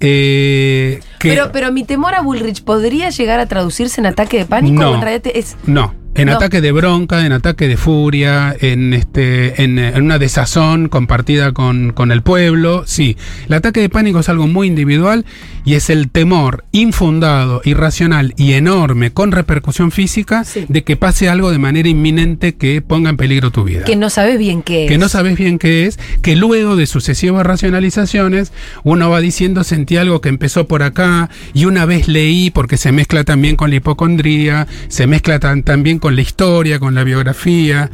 Eh, 0.00 1.00
que- 1.18 1.28
pero, 1.30 1.50
pero 1.52 1.72
mi 1.72 1.84
temor 1.84 2.14
a 2.14 2.20
Bullrich 2.20 2.62
podría 2.64 3.10
llegar 3.10 3.40
a 3.40 3.46
traducirse 3.46 4.00
en 4.00 4.06
ataque 4.06 4.38
de 4.38 4.44
pánico 4.44 4.82
No. 4.82 4.94
en 4.96 5.00
realidad 5.00 5.32
es 5.34 5.56
No, 5.66 5.94
en 6.14 6.26
No. 6.26 6.34
ataque 6.34 6.60
de 6.60 6.72
bronca, 6.72 7.24
en 7.26 7.32
ataque 7.32 7.68
de 7.68 7.76
furia, 7.76 8.54
en 8.60 8.92
este, 8.94 9.62
en, 9.62 9.78
en 9.78 10.02
una 10.02 10.18
desazón 10.18 10.88
compartida 10.88 11.52
con, 11.52 11.92
con 11.92 12.12
el 12.12 12.22
pueblo. 12.22 12.84
Sí, 12.86 13.16
el 13.48 13.54
ataque 13.54 13.80
de 13.80 13.88
pánico 13.88 14.20
es 14.20 14.28
algo 14.28 14.46
muy 14.46 14.66
individual 14.68 15.24
y 15.64 15.74
es 15.74 15.90
el 15.90 16.10
temor 16.10 16.64
infundado, 16.72 17.60
irracional 17.64 18.34
y 18.36 18.52
enorme 18.52 19.12
con 19.12 19.32
repercusión 19.32 19.90
física 19.90 20.44
Sí. 20.44 20.66
de 20.68 20.84
que 20.84 20.96
pase 20.96 21.28
algo 21.28 21.50
de 21.50 21.58
manera 21.58 21.88
inminente 21.88 22.54
que 22.54 22.82
ponga 22.82 23.10
en 23.10 23.16
peligro 23.16 23.50
tu 23.50 23.64
vida. 23.64 23.84
que 23.84 23.96
no 23.96 24.10
sabes 24.10 24.38
bien 24.38 24.62
qué 24.62 24.84
es. 24.84 24.90
que 24.90 24.98
no 24.98 25.08
sabes 25.08 25.36
bien 25.38 25.58
qué 25.58 25.86
es, 25.86 25.98
que 26.22 26.36
luego 26.36 26.76
de 26.76 26.86
sucesivas 26.86 27.44
racionalizaciones 27.46 28.52
uno 28.82 29.08
va 29.10 29.20
diciendo 29.20 29.64
sentí 29.64 29.96
algo 29.96 30.20
que 30.20 30.28
empezó 30.28 30.68
por 30.68 30.82
acá 30.82 31.30
y 31.54 31.64
una 31.64 31.86
vez 31.86 32.08
leí 32.08 32.50
porque 32.50 32.76
se 32.76 32.92
mezcla 32.92 33.24
también 33.24 33.56
con 33.56 33.70
la 33.70 33.76
hipocondría, 33.76 34.66
se 34.88 35.06
mezcla 35.06 35.38
tan- 35.40 35.62
también 35.62 35.98
con 35.98 36.03
la 36.12 36.20
historia, 36.22 36.78
con 36.78 36.94
la 36.94 37.04
biografía. 37.04 37.90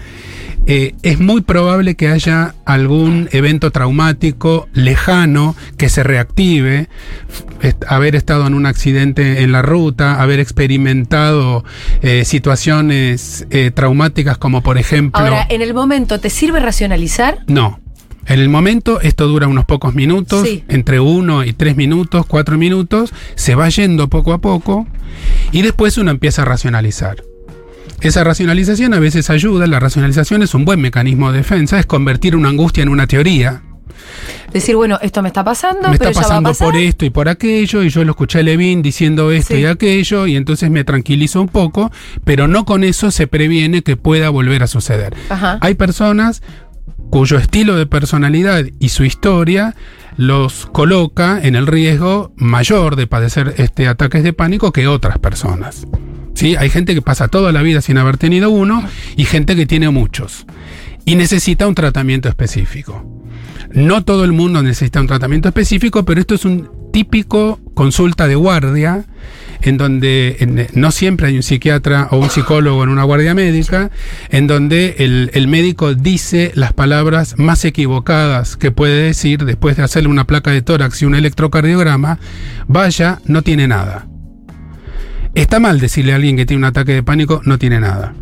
Eh, 0.66 0.94
es 1.02 1.18
muy 1.18 1.40
probable 1.40 1.94
que 1.94 2.08
haya 2.08 2.54
algún 2.66 3.28
evento 3.32 3.70
traumático 3.70 4.68
lejano 4.74 5.56
que 5.78 5.88
se 5.88 6.02
reactive, 6.02 6.88
haber 7.88 8.14
estado 8.14 8.46
en 8.46 8.54
un 8.54 8.66
accidente 8.66 9.42
en 9.42 9.52
la 9.52 9.62
ruta, 9.62 10.20
haber 10.20 10.38
experimentado 10.38 11.64
eh, 12.02 12.24
situaciones 12.26 13.46
eh, 13.50 13.70
traumáticas 13.70 14.36
como 14.38 14.62
por 14.62 14.76
ejemplo... 14.76 15.20
Ahora, 15.20 15.46
en 15.48 15.62
el 15.62 15.72
momento, 15.72 16.20
¿te 16.20 16.28
sirve 16.30 16.60
racionalizar? 16.60 17.38
No. 17.46 17.80
En 18.26 18.38
el 18.38 18.50
momento, 18.50 19.00
esto 19.00 19.26
dura 19.26 19.48
unos 19.48 19.64
pocos 19.64 19.94
minutos, 19.94 20.46
Sí. 20.46 20.62
entre 20.68 21.00
uno 21.00 21.42
y 21.42 21.54
tres 21.54 21.74
minutos, 21.74 22.26
cuatro 22.26 22.58
minutos, 22.58 23.12
se 23.34 23.54
va 23.54 23.68
yendo 23.70 24.08
poco 24.08 24.34
a 24.34 24.38
poco 24.38 24.86
y 25.52 25.62
después 25.62 25.96
uno 25.98 26.10
empieza 26.10 26.42
a 26.42 26.44
racionalizar. 26.44 27.24
Esa 28.00 28.24
racionalización 28.24 28.94
a 28.94 28.98
veces 28.98 29.28
ayuda, 29.30 29.66
la 29.66 29.78
racionalización 29.78 30.42
es 30.42 30.54
un 30.54 30.64
buen 30.64 30.80
mecanismo 30.80 31.30
de 31.32 31.38
defensa, 31.38 31.78
es 31.78 31.86
convertir 31.86 32.34
una 32.34 32.48
angustia 32.48 32.82
en 32.82 32.88
una 32.88 33.06
teoría. 33.06 33.62
Decir, 34.52 34.74
bueno, 34.76 34.98
esto 35.02 35.20
me 35.22 35.28
está 35.28 35.44
pasando, 35.44 35.90
me 35.90 35.98
pero 35.98 36.10
está 36.10 36.12
ya 36.12 36.14
va 36.14 36.20
a 36.20 36.28
pasando 36.28 36.50
pasar. 36.50 36.66
por 36.68 36.76
esto 36.76 37.04
y 37.04 37.10
por 37.10 37.28
aquello, 37.28 37.82
y 37.82 37.90
yo 37.90 38.04
lo 38.04 38.12
escuché 38.12 38.38
a 38.38 38.42
Levin 38.42 38.80
diciendo 38.82 39.30
esto 39.30 39.54
Sí. 39.54 39.60
y 39.60 39.66
aquello, 39.66 40.26
y 40.26 40.36
entonces 40.36 40.70
me 40.70 40.82
tranquilizo 40.84 41.40
un 41.42 41.48
poco, 41.48 41.92
pero 42.24 42.48
no 42.48 42.64
con 42.64 42.82
eso 42.84 43.10
se 43.10 43.26
previene 43.26 43.82
que 43.82 43.96
pueda 43.96 44.30
volver 44.30 44.62
a 44.62 44.66
suceder. 44.66 45.14
Ajá. 45.28 45.58
Hay 45.60 45.74
personas 45.74 46.42
cuyo 47.10 47.36
estilo 47.36 47.76
de 47.76 47.86
personalidad 47.86 48.64
y 48.78 48.88
su 48.88 49.04
historia 49.04 49.74
los 50.16 50.66
coloca 50.66 51.38
en 51.42 51.54
el 51.54 51.66
riesgo 51.66 52.32
mayor 52.36 52.96
de 52.96 53.06
padecer 53.06 53.54
este 53.58 53.88
ataques 53.88 54.22
de 54.22 54.32
pánico 54.32 54.72
que 54.72 54.86
otras 54.88 55.18
personas. 55.18 55.86
¿Sí? 56.40 56.56
Hay 56.56 56.70
gente 56.70 56.94
que 56.94 57.02
pasa 57.02 57.28
toda 57.28 57.52
la 57.52 57.60
vida 57.60 57.82
sin 57.82 57.98
haber 57.98 58.16
tenido 58.16 58.48
uno 58.48 58.82
y 59.14 59.26
gente 59.26 59.54
que 59.56 59.66
tiene 59.66 59.90
muchos 59.90 60.46
y 61.04 61.16
necesita 61.16 61.66
un 61.68 61.74
tratamiento 61.74 62.30
específico. 62.30 63.04
No 63.74 64.04
todo 64.06 64.24
el 64.24 64.32
mundo 64.32 64.62
necesita 64.62 65.02
un 65.02 65.06
tratamiento 65.06 65.48
específico, 65.48 66.06
pero 66.06 66.18
esto 66.18 66.34
es 66.34 66.46
un 66.46 66.70
típico 66.94 67.60
consulta 67.74 68.26
de 68.26 68.36
guardia, 68.36 69.04
en 69.60 69.76
donde 69.76 70.38
en- 70.40 70.66
no 70.72 70.90
siempre 70.92 71.26
hay 71.26 71.36
un 71.36 71.42
psiquiatra 71.42 72.08
o 72.10 72.16
un 72.16 72.30
psicólogo 72.30 72.84
en 72.84 72.88
una 72.88 73.04
guardia 73.04 73.34
médica, 73.34 73.90
en 74.30 74.46
donde 74.46 74.94
el 75.34 75.46
médico 75.46 75.92
dice 75.92 76.52
las 76.54 76.72
palabras 76.72 77.34
más 77.36 77.66
equivocadas 77.66 78.56
que 78.56 78.70
puede 78.70 79.02
decir 79.02 79.44
después 79.44 79.76
de 79.76 79.82
hacerle 79.82 80.08
una 80.08 80.26
placa 80.26 80.52
de 80.52 80.62
tórax 80.62 81.02
y 81.02 81.04
un 81.04 81.16
electrocardiograma, 81.16 82.18
vaya, 82.66 83.20
no 83.26 83.42
tiene 83.42 83.68
nada. 83.68 84.06
Está 85.34 85.60
mal 85.60 85.80
decirle 85.80 86.12
a 86.12 86.16
alguien 86.16 86.36
que 86.36 86.46
tiene 86.46 86.58
un 86.58 86.64
ataque 86.64 86.92
de 86.92 87.02
pánico, 87.02 87.40
no 87.44 87.58
tiene 87.58 87.80
nada. 87.80 88.14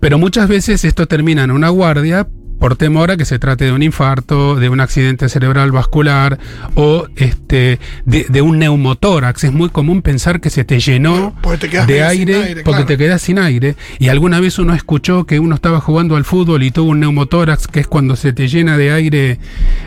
Pero 0.00 0.18
muchas 0.18 0.48
veces 0.48 0.84
esto 0.84 1.06
termina 1.06 1.44
en 1.44 1.50
una 1.50 1.68
guardia 1.68 2.28
por 2.60 2.76
temor 2.76 3.10
a 3.10 3.16
que 3.16 3.24
se 3.24 3.38
trate 3.38 3.64
de 3.64 3.72
un 3.72 3.82
infarto, 3.82 4.54
de 4.54 4.68
un 4.68 4.80
accidente 4.80 5.28
cerebral 5.28 5.72
vascular 5.72 6.38
o 6.74 7.06
este, 7.16 7.80
de, 8.04 8.26
de 8.28 8.42
un 8.42 8.58
neumotórax. 8.58 9.44
Es 9.44 9.52
muy 9.52 9.70
común 9.70 10.02
pensar 10.02 10.40
que 10.40 10.50
se 10.50 10.64
te 10.64 10.78
llenó 10.78 11.34
Porque 11.42 11.68
te 11.68 11.86
de 11.86 12.02
aire, 12.02 12.34
aire, 12.34 12.62
porque 12.62 12.82
claro. 12.82 12.86
te 12.86 12.98
quedas 12.98 13.22
sin 13.22 13.38
aire. 13.38 13.76
Y 13.98 14.08
alguna 14.08 14.38
vez 14.40 14.58
uno 14.58 14.74
escuchó 14.74 15.24
que 15.24 15.40
uno 15.40 15.54
estaba 15.54 15.80
jugando 15.80 16.16
al 16.16 16.24
fútbol 16.24 16.62
y 16.62 16.70
tuvo 16.70 16.90
un 16.90 17.00
neumotórax, 17.00 17.66
que 17.66 17.80
es 17.80 17.86
cuando 17.88 18.14
se 18.14 18.32
te 18.34 18.46
llena 18.46 18.76
de 18.76 18.92
aire 18.92 19.38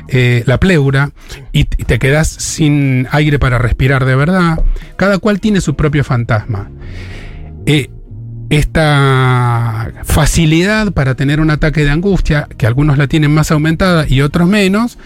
eh, 0.07 0.43
la 0.47 0.59
pleura 0.59 1.11
y, 1.51 1.59
y 1.61 1.65
te 1.65 1.99
quedas 1.99 2.27
sin 2.27 3.07
aire 3.11 3.37
para 3.37 3.59
respirar 3.59 4.03
de 4.03 4.15
verdad. 4.15 4.63
Cada 4.97 5.19
cual 5.19 5.39
tiene 5.39 5.61
su 5.61 5.75
propio 5.75 6.03
fantasma. 6.03 6.71
Eh, 7.65 7.89
esta 8.57 9.91
facilidad 10.03 10.91
para 10.93 11.15
tener 11.15 11.39
un 11.39 11.50
ataque 11.50 11.83
de 11.83 11.89
angustia, 11.89 12.48
que 12.57 12.67
algunos 12.67 12.98
la 12.98 13.07
tienen 13.07 13.33
más 13.33 13.51
aumentada 13.51 14.05
y 14.07 14.22
otros 14.22 14.48
menos, 14.48 14.98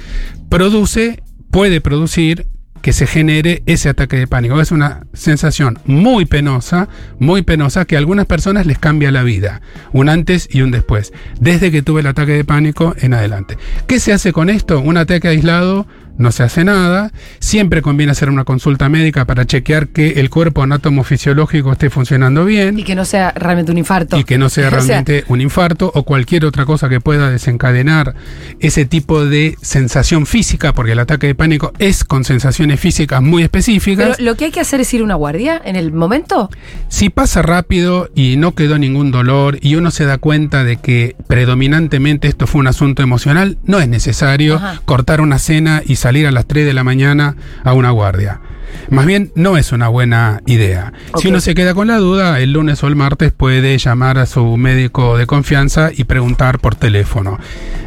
produce, 0.49 1.23
puede 1.49 1.81
producir 1.81 2.47
que 2.81 2.93
se 2.93 3.07
genere 3.07 3.63
ese 3.65 3.89
ataque 3.89 4.17
de 4.17 4.27
pánico. 4.27 4.61
Es 4.61 4.71
una 4.71 5.05
sensación 5.13 5.79
muy 5.85 6.25
penosa, 6.25 6.87
muy 7.19 7.41
penosa, 7.41 7.85
que 7.85 7.95
a 7.95 7.99
algunas 7.99 8.25
personas 8.25 8.65
les 8.65 8.79
cambia 8.79 9.11
la 9.11 9.23
vida, 9.23 9.61
un 9.93 10.09
antes 10.09 10.47
y 10.51 10.61
un 10.61 10.71
después, 10.71 11.11
desde 11.39 11.71
que 11.71 11.81
tuve 11.81 12.01
el 12.01 12.07
ataque 12.07 12.33
de 12.33 12.45
pánico 12.45 12.95
en 12.99 13.13
adelante. 13.13 13.57
¿Qué 13.87 13.99
se 13.99 14.13
hace 14.13 14.31
con 14.31 14.49
esto? 14.49 14.79
Un 14.79 14.97
ataque 14.97 15.27
aislado 15.27 15.87
no 16.17 16.31
se 16.31 16.43
hace 16.43 16.63
nada. 16.63 17.11
Siempre 17.39 17.81
conviene 17.81 18.11
hacer 18.11 18.29
una 18.29 18.43
consulta 18.43 18.89
médica 18.89 19.25
para 19.25 19.45
chequear 19.45 19.87
que 19.89 20.19
el 20.19 20.29
cuerpo 20.29 20.63
anátomo-fisiológico 20.63 21.71
esté 21.71 21.89
funcionando 21.89 22.45
bien 22.45 22.77
Y 22.79 22.83
que 22.83 22.95
no 22.95 23.05
sea 23.05 23.31
realmente 23.31 23.71
un 23.71 23.77
infarto. 23.77 24.17
y 24.17 24.23
que 24.23 24.37
no 24.37 24.49
sea 24.49 24.67
O 24.67 24.69
sea, 24.71 24.79
realmente 24.79 25.23
un 25.27 25.41
infarto 25.41 25.91
o 25.93 26.03
cualquier 26.03 26.45
otra 26.45 26.65
cosa 26.65 26.89
que 26.89 26.99
pueda 26.99 27.29
desencadenar 27.29 28.15
ese 28.59 28.85
tipo 28.85 29.25
de 29.25 29.55
sensación 29.61 30.25
física, 30.25 30.73
porque 30.73 30.93
el 30.93 30.99
ataque 30.99 31.27
de 31.27 31.35
pánico 31.35 31.71
es 31.79 32.03
con 32.03 32.23
sensaciones 32.23 32.79
físicas 32.79 33.21
muy 33.21 33.41
Pero 33.43 33.45
específicas. 33.45 34.19
lo 34.19 34.35
que 34.35 34.45
hay 34.45 34.51
que 34.51 34.59
hacer 34.59 34.81
es 34.81 34.93
ir 34.93 35.01
a 35.01 35.03
una 35.03 35.15
guardia 35.15 35.61
en 35.63 35.75
el 35.75 35.91
momento. 35.91 36.49
Si 36.89 37.09
pasa 37.09 37.41
rápido 37.41 38.09
y 38.15 38.37
no 38.37 38.53
quedó 38.55 38.77
ningún 38.77 39.11
dolor 39.11 39.57
y 39.61 39.75
uno 39.75 39.91
se 39.91 40.05
da 40.05 40.17
cuenta 40.17 40.63
de 40.63 40.77
que 40.77 41.15
predominantemente 41.27 42.27
esto 42.27 42.47
fue 42.47 42.59
un 42.61 42.67
asunto 42.67 43.01
emocional, 43.03 43.57
no 43.63 43.79
es 43.79 43.87
necesario 43.87 44.55
Ajá. 44.55 44.81
cortar 44.85 45.21
una 45.21 45.39
cena 45.39 45.81
y 45.85 45.95
salir 45.95 46.06
a 46.07 46.31
las 46.31 46.45
3 46.45 46.65
de 46.65 46.73
la 46.73 46.83
mañana 46.83 47.35
a 47.63 47.73
una 47.73 47.91
guardia. 47.91 48.39
Más 48.89 49.05
bien, 49.05 49.31
no 49.35 49.57
es 49.57 49.71
una 49.71 49.89
buena 49.89 50.41
idea. 50.45 50.93
Si 51.17 51.27
uno 51.27 51.41
se 51.41 51.53
queda 51.53 51.73
con 51.73 51.87
la 51.87 51.97
duda, 51.97 52.39
el 52.39 52.53
lunes 52.53 52.81
o 52.83 52.87
el 52.87 52.95
martes 52.95 53.33
puede 53.33 53.77
llamar 53.77 54.17
a 54.17 54.25
su 54.25 54.55
médico 54.55 55.17
de 55.17 55.27
confianza 55.27 55.91
y 55.93 56.05
preguntar 56.05 56.59
por 56.59 56.75
teléfono. 56.75 57.37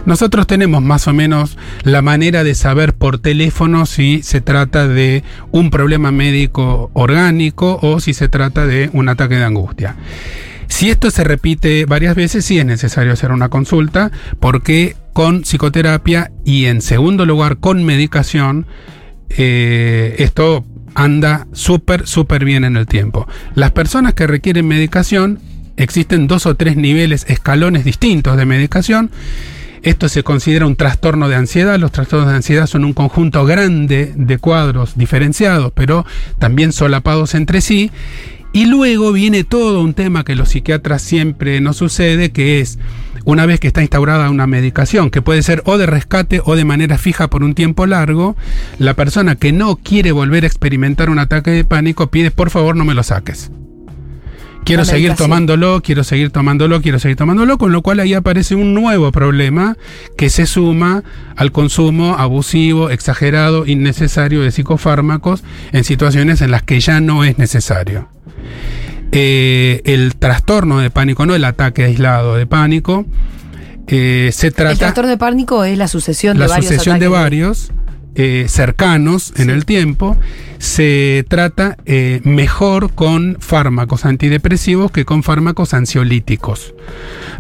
Nosotros 0.05 0.47
tenemos 0.47 0.83
más 0.83 1.09
o 1.09 1.12
menos 1.15 1.57
la 1.85 2.03
manera 2.03 2.45
de 2.45 2.55
saber 2.55 2.95
por 2.95 3.19
teléfono 3.19 3.87
si 3.87 4.23
se 4.23 4.41
trata 4.41 4.89
de 4.89 5.23
un 5.50 5.71
problema 5.71 6.11
médico 6.11 6.91
orgánico 6.93 7.79
o 7.83 8.00
si 8.00 8.12
se 8.12 8.29
trata 8.29 8.67
de 8.67 8.91
un 8.93 9.09
ataque 9.09 9.37
de 9.37 9.45
angustia. 9.45 9.97
Si 10.71 10.89
esto 10.89 11.11
se 11.11 11.25
repite 11.25 11.85
varias 11.85 12.15
veces, 12.15 12.45
sí 12.45 12.59
es 12.59 12.65
necesario 12.65 13.12
hacer 13.12 13.33
una 13.33 13.50
consulta, 13.50 14.11
porque 14.39 14.97
con 15.12 15.43
psicoterapia 15.43 16.31
y 16.45 16.67
en 16.67 16.81
segundo 16.81 17.27
lugar 17.27 17.59
con 17.59 17.85
medicación, 17.85 18.67
eh, 19.29 20.15
esto 20.19 20.65
anda 20.95 21.47
súper, 21.53 22.07
súper 22.07 22.45
bien 22.45 22.65
en 22.65 22.77
el 22.77 22.87
tiempo. 22.87 23.27
Las 23.55 23.73
personas 23.73 24.15
que 24.15 24.27
requieren 24.27 24.69
medicación, 24.69 25.41
existen 25.77 26.29
dos 26.29 26.47
o 26.47 26.55
tres 26.55 26.77
niveles, 26.77 27.27
escalones 27.29 27.85
distintos 27.85 28.37
de 28.37 28.47
medicación. 28.47 29.11
Esto 29.83 30.09
se 30.09 30.23
considera 30.23 30.67
un 30.67 30.77
trastorno 30.77 31.29
de 31.29 31.35
ansiedad. 31.35 31.79
Los 31.79 31.91
trastornos 31.93 32.29
de 32.29 32.37
ansiedad 32.37 32.67
son 32.67 32.85
un 32.85 32.93
conjunto 32.93 33.45
grande 33.45 34.12
de 34.15 34.39
cuadros 34.39 34.97
diferenciados, 34.97 35.73
pero 35.75 36.07
también 36.39 36.73
solapados 36.73 37.35
entre 37.35 37.61
sí. 37.61 37.91
Y 38.52 38.66
luego 38.66 39.12
viene 39.12 39.45
todo 39.45 39.80
un 39.80 39.95
tema 39.95 40.25
que 40.25 40.35
los 40.35 40.50
psiquiatras 40.50 41.02
siempre 41.02 41.61
nos 41.61 41.76
sucede, 41.76 42.33
que 42.33 42.61
es 42.61 42.78
una 43.25 43.47
vez 43.47 43.61
que 43.61 43.69
está 43.69 43.83
instaurada 43.83 44.30
una 44.30 44.47
medicación, 44.47 45.11
que 45.11 45.23
puede 45.23 45.42
ser 45.42 45.62
o 45.66 45.78
de 45.78 45.87
rescate 45.87 46.40
o 46.45 46.57
de 46.57 46.64
manera 46.64 46.99
fija 46.99 47.28
por 47.28 47.45
un 47.45 47.54
tiempo 47.54 47.87
largo, 47.87 48.37
la 48.78 48.95
persona 48.95 49.37
que 49.37 49.52
no 49.52 49.76
quiere 49.76 50.11
volver 50.11 50.45
a 50.45 50.47
experimentar 50.49 51.11
un 51.11 51.19
ataque 51.19 51.50
de 51.50 51.64
pánico 51.64 52.09
pide 52.09 52.30
por 52.30 52.50
favor 52.50 52.76
no 52.76 52.85
me 52.85 52.95
lo 52.95 53.02
saques. 53.02 53.50
Quiero 54.64 54.85
seguir 54.85 55.14
tomándolo, 55.14 55.80
quiero 55.83 56.04
seguir 56.04 56.30
tomándolo, 56.30 56.83
quiero 56.83 56.99
seguir 56.99 57.16
tomándolo, 57.16 57.57
con 57.57 57.73
lo 57.73 57.83
cual 57.83 57.99
ahí 57.99 58.14
aparece 58.14 58.54
un 58.54 58.75
nuevo 58.75 59.11
problema 59.11 59.76
que 60.16 60.28
se 60.28 60.47
suma 60.47 61.02
al 61.35 61.50
consumo 61.50 62.16
abusivo, 62.19 62.90
exagerado, 62.90 63.66
innecesario 63.66 64.42
de 64.42 64.50
psicofármacos 64.50 65.42
en 65.73 65.85
situaciones 65.85 66.42
en 66.42 66.50
las 66.50 66.62
que 66.62 66.78
ya 66.78 67.00
no 67.00 67.25
es 67.25 67.38
necesario. 67.38 68.09
Eh, 69.12 69.82
el 69.85 70.14
trastorno 70.16 70.78
de 70.78 70.90
pánico, 70.90 71.26
no 71.26 71.35
el 71.35 71.44
ataque 71.44 71.85
aislado 71.85 72.37
de 72.37 72.47
pánico, 72.47 73.06
eh, 73.88 74.30
se 74.32 74.52
trata 74.52 74.73
El 74.73 74.78
trastorno 74.78 75.11
de 75.11 75.16
pánico 75.16 75.64
es 75.64 75.76
la 75.76 75.88
sucesión 75.88 76.38
la 76.38 76.44
de 76.44 76.50
varios 76.50 76.66
sucesión 76.70 76.99
de 77.00 77.09
varios 77.09 77.73
eh, 78.14 78.47
cercanos 78.49 79.33
en 79.37 79.50
el 79.50 79.64
tiempo 79.64 80.17
se 80.59 81.25
trata 81.29 81.79
eh, 81.87 82.21
mejor 82.25 82.93
con 82.93 83.38
fármacos 83.40 84.05
antidepresivos 84.05 84.90
que 84.90 85.05
con 85.05 85.23
fármacos 85.23 85.73
ansiolíticos. 85.75 86.75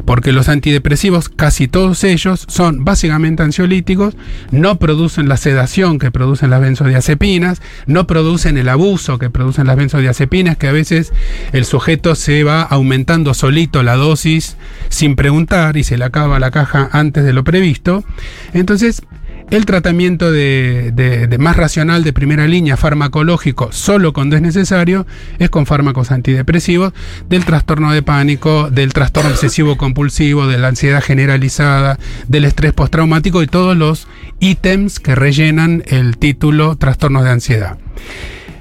Porque 0.06 0.32
los 0.32 0.48
antidepresivos 0.48 1.28
casi 1.28 1.68
todos 1.68 2.04
ellos 2.04 2.46
son 2.48 2.84
básicamente 2.84 3.42
ansiolíticos 3.42 4.16
no 4.52 4.78
producen 4.78 5.28
la 5.28 5.36
sedación 5.36 5.98
que 5.98 6.10
producen 6.10 6.50
las 6.50 6.60
benzodiazepinas 6.60 7.60
no 7.86 8.06
producen 8.06 8.56
el 8.56 8.68
abuso 8.68 9.18
que 9.18 9.28
producen 9.28 9.66
las 9.66 9.76
benzodiazepinas 9.76 10.56
que 10.56 10.68
a 10.68 10.72
veces 10.72 11.12
el 11.52 11.64
sujeto 11.64 12.14
se 12.14 12.44
va 12.44 12.62
aumentando 12.62 13.34
solito 13.34 13.82
la 13.82 13.96
dosis 13.96 14.56
sin 14.88 15.16
preguntar 15.16 15.76
y 15.76 15.84
se 15.84 15.98
le 15.98 16.04
acaba 16.04 16.38
la 16.38 16.50
caja 16.50 16.88
antes 16.92 17.24
de 17.24 17.32
lo 17.32 17.44
previsto. 17.44 18.04
Entonces 18.52 19.02
el 19.50 19.66
tratamiento 19.66 20.30
de, 20.30 20.92
de- 20.94 21.26
de 21.26 21.38
más 21.38 21.56
racional 21.56 22.04
de 22.04 22.12
primera 22.12 22.46
línea 22.46 22.76
farmacológico 22.76 23.72
solo 23.72 24.12
cuando 24.12 24.36
es 24.36 24.42
necesario 24.42 25.06
es 25.38 25.50
con 25.50 25.66
fármacos 25.66 26.10
antidepresivos 26.12 26.92
del 27.28 27.44
trastorno 27.44 27.92
de 27.92 28.02
pánico, 28.02 28.70
del 28.70 28.92
trastorno 28.92 29.30
obsesivo 29.30 29.76
compulsivo, 29.76 30.46
de 30.46 30.58
la 30.58 30.68
ansiedad 30.68 31.02
generalizada, 31.02 31.98
del 32.28 32.44
estrés 32.44 32.72
postraumático 32.72 33.42
y 33.42 33.46
todos 33.48 33.76
los 33.76 34.06
ítems 34.38 35.00
que 35.00 35.14
rellenan 35.14 35.82
el 35.88 36.16
título 36.16 36.76
trastornos 36.76 37.24
de 37.24 37.30
ansiedad. 37.30 37.76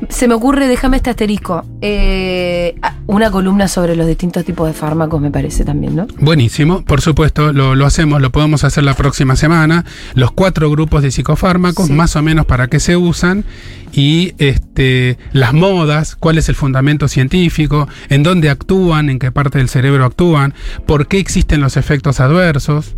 Se 0.09 0.27
me 0.27 0.33
ocurre, 0.33 0.67
déjame 0.67 0.97
este 0.97 1.11
asterisco, 1.11 1.63
eh, 1.81 2.75
una 3.05 3.29
columna 3.31 3.67
sobre 3.67 3.95
los 3.95 4.07
distintos 4.07 4.43
tipos 4.43 4.67
de 4.67 4.73
fármacos 4.73 5.21
me 5.21 5.29
parece 5.31 5.63
también, 5.63 5.95
¿no? 5.95 6.07
Buenísimo, 6.19 6.83
por 6.83 6.99
supuesto, 6.99 7.53
lo, 7.53 7.75
lo 7.75 7.85
hacemos, 7.85 8.19
lo 8.19 8.31
podemos 8.31 8.63
hacer 8.63 8.83
la 8.83 8.95
próxima 8.95 9.35
semana. 9.35 9.85
Los 10.15 10.31
cuatro 10.31 10.69
grupos 10.71 11.03
de 11.03 11.11
psicofármacos, 11.11 11.87
Sí. 11.87 11.93
más 11.93 12.15
o 12.15 12.23
menos 12.23 12.47
para 12.47 12.67
qué 12.67 12.79
se 12.79 12.97
usan, 12.97 13.45
y 13.93 14.33
este, 14.39 15.17
las 15.31 15.53
modas, 15.53 16.15
cuál 16.15 16.37
es 16.39 16.49
el 16.49 16.55
fundamento 16.55 17.07
científico, 17.07 17.87
en 18.09 18.23
dónde 18.23 18.49
actúan, 18.49 19.09
en 19.09 19.19
qué 19.19 19.31
parte 19.31 19.59
del 19.59 19.69
cerebro 19.69 20.05
actúan, 20.05 20.53
por 20.87 21.07
qué 21.07 21.19
existen 21.19 21.61
los 21.61 21.77
efectos 21.77 22.19
adversos. 22.19 22.95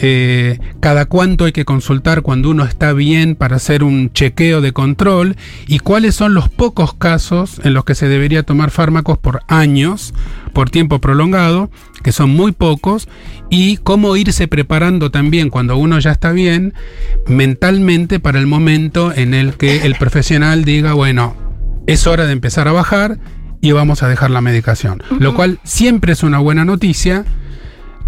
Eh, 0.00 0.58
cada 0.80 1.06
cuánto 1.06 1.44
hay 1.44 1.52
que 1.52 1.64
consultar 1.64 2.22
cuando 2.22 2.50
uno 2.50 2.64
está 2.64 2.92
bien 2.92 3.34
para 3.34 3.56
hacer 3.56 3.82
un 3.82 4.12
chequeo 4.12 4.60
de 4.60 4.72
control 4.72 5.36
y 5.66 5.80
cuáles 5.80 6.14
son 6.14 6.34
los 6.34 6.48
pocos 6.48 6.94
casos 6.94 7.60
en 7.64 7.74
los 7.74 7.84
que 7.84 7.94
se 7.94 8.08
debería 8.08 8.44
tomar 8.44 8.70
fármacos 8.70 9.18
por 9.18 9.42
años, 9.48 10.14
por 10.52 10.70
tiempo 10.70 11.00
prolongado, 11.00 11.70
que 12.02 12.12
son 12.12 12.30
muy 12.30 12.52
pocos, 12.52 13.08
y 13.50 13.78
cómo 13.78 14.16
irse 14.16 14.48
preparando 14.48 15.10
también 15.10 15.50
cuando 15.50 15.76
uno 15.76 15.98
ya 15.98 16.12
está 16.12 16.32
bien 16.32 16.74
mentalmente 17.26 18.20
para 18.20 18.38
el 18.38 18.46
momento 18.46 19.12
en 19.12 19.34
el 19.34 19.54
que 19.54 19.86
el 19.86 19.96
profesional 19.96 20.64
diga, 20.64 20.92
bueno, 20.92 21.34
es 21.86 22.06
hora 22.06 22.26
de 22.26 22.32
empezar 22.32 22.68
a 22.68 22.72
bajar 22.72 23.18
y 23.60 23.72
vamos 23.72 24.02
a 24.02 24.08
dejar 24.08 24.30
la 24.30 24.40
medicación. 24.40 25.02
Lo 25.18 25.34
cual 25.34 25.58
siempre 25.64 26.12
es 26.12 26.22
una 26.22 26.38
buena 26.38 26.64
noticia. 26.64 27.24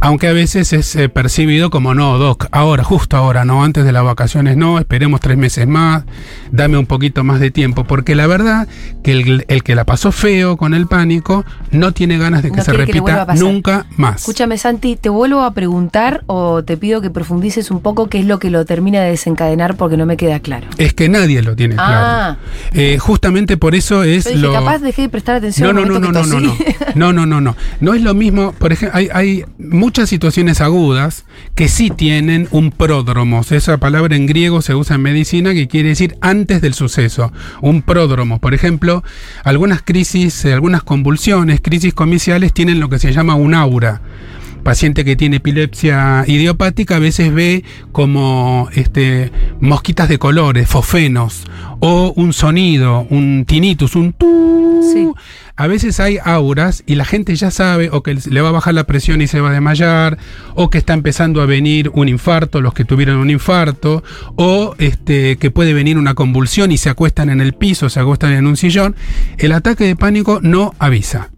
Aunque 0.01 0.29
a 0.29 0.33
veces 0.33 0.73
es 0.73 0.97
eh, 0.97 1.09
percibido 1.09 1.71
como 1.71 1.95
no, 1.95 2.19
Doc, 2.19 2.47
ahora, 2.53 2.85
justo 2.85 3.17
ahora, 3.17 3.45
no, 3.45 3.63
antes 3.65 3.85
de 3.85 3.93
las 3.93 4.03
vacaciones 4.03 4.57
no, 4.57 4.79
esperemos 4.79 5.21
tres 5.21 5.37
meses 5.37 5.67
más, 5.67 6.05
dame 6.51 6.79
un 6.79 6.87
poquito 6.87 7.23
más 7.23 7.39
de 7.41 7.51
tiempo, 7.51 7.85
porque 7.85 8.15
la 8.15 8.27
verdad 8.27 8.67
que 9.03 9.13
el, 9.13 9.45
el 9.49 9.63
que 9.63 9.75
la 9.75 9.85
pasó 9.85 10.11
feo 10.11 10.57
con 10.57 10.75
el 10.75 10.87
pánico 10.87 11.45
no 11.71 11.93
tiene 11.93 12.19
ganas 12.19 12.43
de 12.43 12.51
que 12.51 12.57
No 12.57 12.65
se 12.65 12.71
que 12.73 12.77
repita 12.79 13.27
nunca 13.37 13.87
más. 13.97 14.21
Escúchame, 14.21 14.57
Santi, 14.59 14.97
te 14.97 15.09
vuelvo 15.09 15.43
a 15.43 15.53
preguntar 15.53 16.25
o 16.27 16.63
te 16.65 16.77
pido 16.77 17.01
que 17.01 17.11
profundices 17.11 17.71
un 17.71 17.81
poco 17.81 18.09
qué 18.09 18.21
es 18.21 18.27
lo 18.27 18.39
que 18.39 18.51
lo 18.51 18.65
termina 18.65 19.01
de 19.03 19.11
desencadenar 19.11 19.77
porque 19.77 19.97
no 19.97 20.07
me 20.07 20.17
queda 20.17 20.41
claro. 20.41 20.67
Es 20.79 20.95
que 20.95 21.09
nadie 21.09 21.43
lo 21.43 21.55
tiene 21.57 21.77
Ah. 21.79 22.37
claro. 22.39 22.39
Eh, 22.73 22.99
justamente 22.99 23.57
por 23.57 23.75
eso 23.75 24.03
es 24.03 24.25
Yo 24.25 24.31
dije, 24.31 24.43
lo... 24.43 24.53
capaz 24.53 24.79
dejé 24.79 25.03
de 25.03 25.09
prestar 25.09 25.37
atención. 25.37 25.75
No, 25.75 25.85
no, 25.85 25.87
no, 25.87 26.01
no, 26.01 26.13
no, 26.13 26.25
no, 26.25 26.41
no. 26.41 26.57
No, 26.95 27.13
no, 27.13 27.27
no, 27.27 27.41
no. 27.41 27.57
No 27.81 27.95
es 27.95 28.03
lo 28.03 28.15
mismo. 28.15 28.53
Por 28.53 28.73
ejemplo, 28.73 28.97
hay, 28.99 29.09
hay 29.13 29.45
muchas 29.91 30.09
situaciones 30.09 30.61
agudas 30.61 31.25
que 31.57 31.67
sí 31.67 31.91
tienen 31.91 32.47
un 32.53 32.71
pródromo. 32.71 33.41
Esa 33.51 33.79
palabra 33.79 34.15
en 34.15 34.27
griego 34.27 34.63
se 34.63 34.77
usa 34.77 34.95
en 34.95 35.03
medicina 35.03 35.53
que 35.53 35.67
quiere 35.67 35.89
decir 35.89 36.17
antes 36.21 36.61
del 36.61 36.75
suceso. 36.75 37.33
Un 37.61 37.83
pródromo. 37.83 38.39
Por 38.39 38.55
ejemplo, 38.55 39.03
algunas 39.43 39.83
crisis, 39.83 40.45
eh, 40.45 40.53
algunas 40.53 40.85
convulsiones, 40.85 41.61
crisis 41.61 41.93
comiciales 41.93 42.53
tienen 42.53 42.79
lo 42.79 42.89
que 42.89 43.01
se 43.01 43.13
llama 43.13 43.35
un 43.35 43.53
aura 43.53 44.01
paciente 44.63 45.05
que 45.05 45.17
tiene 45.17 45.37
epilepsia 45.37 46.25
idiopática 46.27 46.97
a 46.97 46.99
veces 46.99 47.33
ve 47.33 47.65
como 47.93 48.69
este, 48.75 49.31
mosquitas 49.61 50.09
de 50.09 50.19
colores, 50.19 50.69
fofenos, 50.69 51.45
o 51.81 52.13
un 52.17 52.33
sonido, 52.33 53.07
un 53.11 53.45
tinnitus, 53.47 53.97
un. 53.97 54.15
Sí. 54.83 55.11
A 55.57 55.67
veces 55.67 56.01
hay 56.01 56.19
auras 56.25 56.83
y 56.87 56.95
la 56.95 57.05
gente 57.05 57.37
ya 57.37 57.51
sabe 57.51 57.91
o 57.93 58.03
que 58.03 58.15
le 58.15 58.41
va 58.41 58.49
a 58.49 58.53
bajar 58.53 58.73
la 58.73 58.85
presión 58.85 59.21
y 59.21 59.27
se 59.27 59.41
va 59.41 59.51
a 59.51 59.53
desmayar, 59.53 60.17
o 60.55 60.71
que 60.71 60.79
está 60.79 60.95
empezando 60.95 61.43
a 61.43 61.47
venir 61.47 61.91
un 61.93 62.09
infarto, 62.09 62.61
los 62.61 62.73
que 62.73 62.85
tuvieron 62.85 63.17
un 63.17 63.31
infarto, 63.31 64.03
o 64.37 64.75
este, 64.79 65.37
que 65.37 65.51
puede 65.51 65.75
venir 65.75 65.99
una 65.99 66.15
convulsión 66.15 66.73
y 66.73 66.79
se 66.79 66.89
acuestan 66.89 67.29
en 67.29 67.41
el 67.41 67.53
piso, 67.53 67.91
se 67.91 68.01
acuestan 68.01 68.33
en 68.33 68.47
un 68.47 68.57
sillón. 68.57 68.97
El 69.37 69.53
ataque 69.53 69.85
de 69.85 69.97
pánico 69.97 70.41
no 70.43 70.75
avisa. 70.79 71.31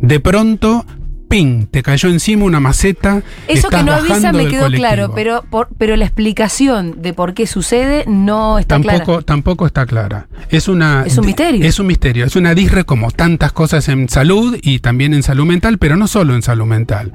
De 0.00 0.20
pronto, 0.20 0.84
¡ping! 1.28 1.66
Te 1.66 1.82
cayó 1.82 2.08
encima 2.08 2.44
una 2.44 2.60
maceta. 2.60 3.22
Eso 3.48 3.68
que 3.68 3.82
no 3.82 3.92
avisa 3.92 4.32
me 4.32 4.38
del 4.38 4.50
quedó 4.50 4.62
colectivo. 4.62 4.88
claro, 4.88 5.12
pero, 5.14 5.44
por- 5.50 5.68
pero 5.78 5.96
la 5.96 6.04
explicación 6.04 7.02
de 7.02 7.12
por 7.12 7.34
qué 7.34 7.46
sucede 7.46 8.04
no 8.06 8.58
está 8.58 8.76
Tampoco, 8.76 9.04
clara. 9.04 9.22
tampoco 9.22 9.66
está 9.66 9.86
clara. 9.86 10.28
Es 10.48 10.68
una. 10.68 11.04
Es 11.06 11.16
un 11.18 11.26
misterio. 11.26 11.64
Es 11.66 11.78
un 11.78 11.86
misterio. 11.86 12.24
Es 12.26 12.36
una 12.36 12.54
disre 12.54 12.84
como 12.84 13.10
tantas 13.10 13.52
cosas 13.52 13.88
en 13.88 14.08
salud 14.08 14.58
y 14.62 14.78
también 14.80 15.14
en 15.14 15.22
salud 15.22 15.44
mental, 15.46 15.78
pero 15.78 15.96
no 15.96 16.06
solo 16.08 16.34
en 16.34 16.42
salud 16.42 16.66
mental. 16.66 17.12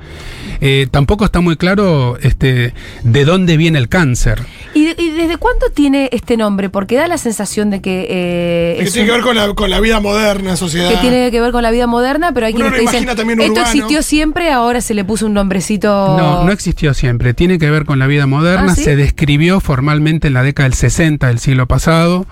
Eh, 0.60 0.88
tampoco 0.92 1.26
está 1.26 1.40
muy 1.42 1.56
claro 1.58 2.18
este, 2.22 2.74
de 3.04 3.26
dónde 3.26 3.58
viene 3.58 3.80
el 3.80 3.90
cáncer. 3.90 4.42
¿Y, 4.74 4.86
de- 4.86 4.96
y 5.02 5.10
desde 5.12 5.38
cuándo 5.38 5.68
tiene 5.74 6.10
este 6.12 6.38
nombre? 6.38 6.70
Porque 6.70 6.96
da 6.96 7.08
la 7.08 7.18
sensación 7.18 7.70
de 7.70 7.82
que, 7.82 8.08
eh, 8.10 8.84
Que 8.84 8.92
tiene 8.92 9.08
que 9.08 9.14
ver 9.14 9.22
con 9.22 9.36
la, 9.36 9.54
con 9.54 9.70
la 9.70 9.80
vida 9.80 10.00
moderna, 10.00 10.56
sociedad. 10.56 10.90
que 10.90 10.98
tiene 10.98 11.32
que 11.32 11.42
ver 11.42 11.52
con 11.52 11.64
la 11.64 11.72
vida 11.72 11.88
moderna, 11.88 12.32
pero 12.34 12.46
hay 12.48 12.54
Uno 12.54 12.66
quienes 12.70 12.80
te 12.92 12.98
dicen, 12.98 13.16
también 13.16 13.42
esto 13.42 13.54
urbano". 13.54 13.72
Existió 14.02 14.18
siempre, 14.22 14.52
ahora 14.52 14.82
se 14.82 14.94
le 14.94 15.04
puso 15.06 15.26
un 15.28 15.34
nombrecito... 15.34 15.88
No, 16.18 16.44
no 16.44 16.52
existió 16.52 16.94
siempre. 16.94 17.34
Tiene 17.34 17.58
que 17.58 17.70
ver 17.70 17.86
con 17.86 18.00
la 18.00 18.08
vida 18.08 18.28
moderna. 18.28 18.74
Ah, 18.74 18.76
¿sí? 18.76 18.84
Se 18.84 18.96
describió 18.96 19.60
formalmente 19.60 20.28
en 20.28 20.34
la 20.34 20.44
década 20.44 20.68
del 20.70 20.74
60 20.78 21.28
del 21.28 21.40
siglo 21.40 21.68
pasado. 21.68 22.26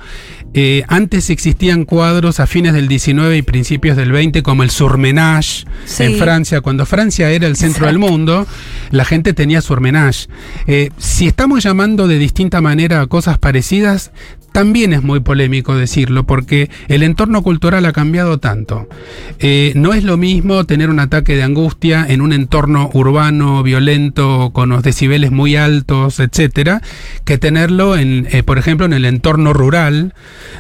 Eh, 0.53 0.83
antes 0.87 1.29
existían 1.29 1.85
cuadros 1.85 2.39
a 2.39 2.47
fines 2.47 2.73
del 2.73 2.87
19 2.87 3.37
y 3.37 3.41
principios 3.43 3.95
del 3.95 4.11
20 4.11 4.41
como 4.41 4.63
el 4.63 4.71
surmenage 4.71 5.65
Sí. 5.85 6.03
en 6.03 6.15
Francia. 6.17 6.61
Cuando 6.61 6.85
Francia 6.85 7.29
era 7.29 7.45
el 7.47 7.55
centro 7.55 7.85
del 7.85 7.99
mundo, 7.99 8.47
la 8.89 9.05
gente 9.05 9.33
tenía 9.33 9.61
surmenage. 9.61 10.27
Eh, 10.67 10.89
si 10.97 11.27
estamos 11.27 11.63
llamando 11.63 12.07
de 12.07 12.17
distinta 12.17 12.61
manera 12.61 13.01
a 13.01 13.07
cosas 13.07 13.37
parecidas, 13.37 14.11
también 14.51 14.93
es 14.93 15.03
muy 15.03 15.19
polémico 15.19 15.75
decirlo, 15.75 16.25
porque 16.25 16.69
el 16.87 17.03
entorno 17.03 17.41
cultural 17.41 17.85
ha 17.85 17.93
cambiado 17.93 18.39
tanto. 18.39 18.87
Eh, 19.39 19.71
no 19.75 19.93
es 19.93 20.03
lo 20.03 20.17
mismo 20.17 20.63
tener 20.65 20.89
un 20.89 20.99
ataque 20.99 21.35
de 21.35 21.43
angustia 21.43 22.05
en 22.07 22.21
un 22.21 22.33
entorno 22.33 22.89
urbano, 22.93 23.63
violento, 23.63 24.51
con 24.53 24.69
los 24.69 24.83
decibeles 24.83 25.31
muy 25.31 25.55
altos, 25.55 26.19
etcétera, 26.19 26.81
que 27.25 27.37
tenerlo, 27.37 27.95
en, 27.97 28.27
eh, 28.31 28.43
por 28.43 28.57
ejemplo, 28.57 28.85
en 28.85 28.93
el 28.93 29.05
entorno 29.05 29.53
rural, 29.53 30.13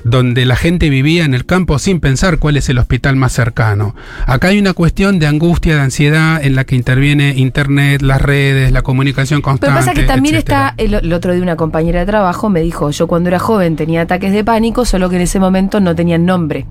donde 0.03 0.45
la 0.45 0.55
gente 0.55 0.89
vivía 0.89 1.25
en 1.25 1.33
el 1.33 1.45
campo 1.45 1.79
sin 1.79 1.99
pensar 1.99 2.39
cuál 2.39 2.57
es 2.57 2.69
el 2.69 2.77
hospital 2.77 3.15
más 3.15 3.33
cercano. 3.33 3.95
Acá 4.25 4.49
hay 4.49 4.59
una 4.59 4.73
cuestión 4.73 5.19
de 5.19 5.27
angustia, 5.27 5.75
de 5.75 5.81
ansiedad, 5.81 6.43
en 6.43 6.55
la 6.55 6.63
que 6.63 6.75
interviene 6.75 7.33
Internet, 7.37 8.01
las 8.01 8.21
redes, 8.21 8.71
la 8.71 8.81
comunicación 8.81 9.41
Pero 9.41 9.51
constante. 9.51 9.75
pasa 9.75 9.93
que 9.93 10.03
también 10.03 10.35
etcétera. 10.35 10.73
está, 10.75 10.83
el, 10.83 10.93
el 10.93 11.13
otro 11.13 11.33
día 11.33 11.41
una 11.43 11.55
compañera 11.55 11.99
de 12.01 12.05
trabajo 12.05 12.49
me 12.49 12.61
dijo, 12.61 12.91
yo 12.91 13.07
cuando 13.07 13.29
era 13.29 13.39
joven 13.39 13.75
tenía 13.79 14.01
ataques 14.01 14.33
de 14.33 14.43
pánico, 14.43 14.83
solo 14.83 15.09
que 15.09 15.15
en 15.15 15.21
ese 15.21 15.39
momento 15.39 15.79
no 15.79 15.95
tenían 15.95 16.25
nombre. 16.25 16.65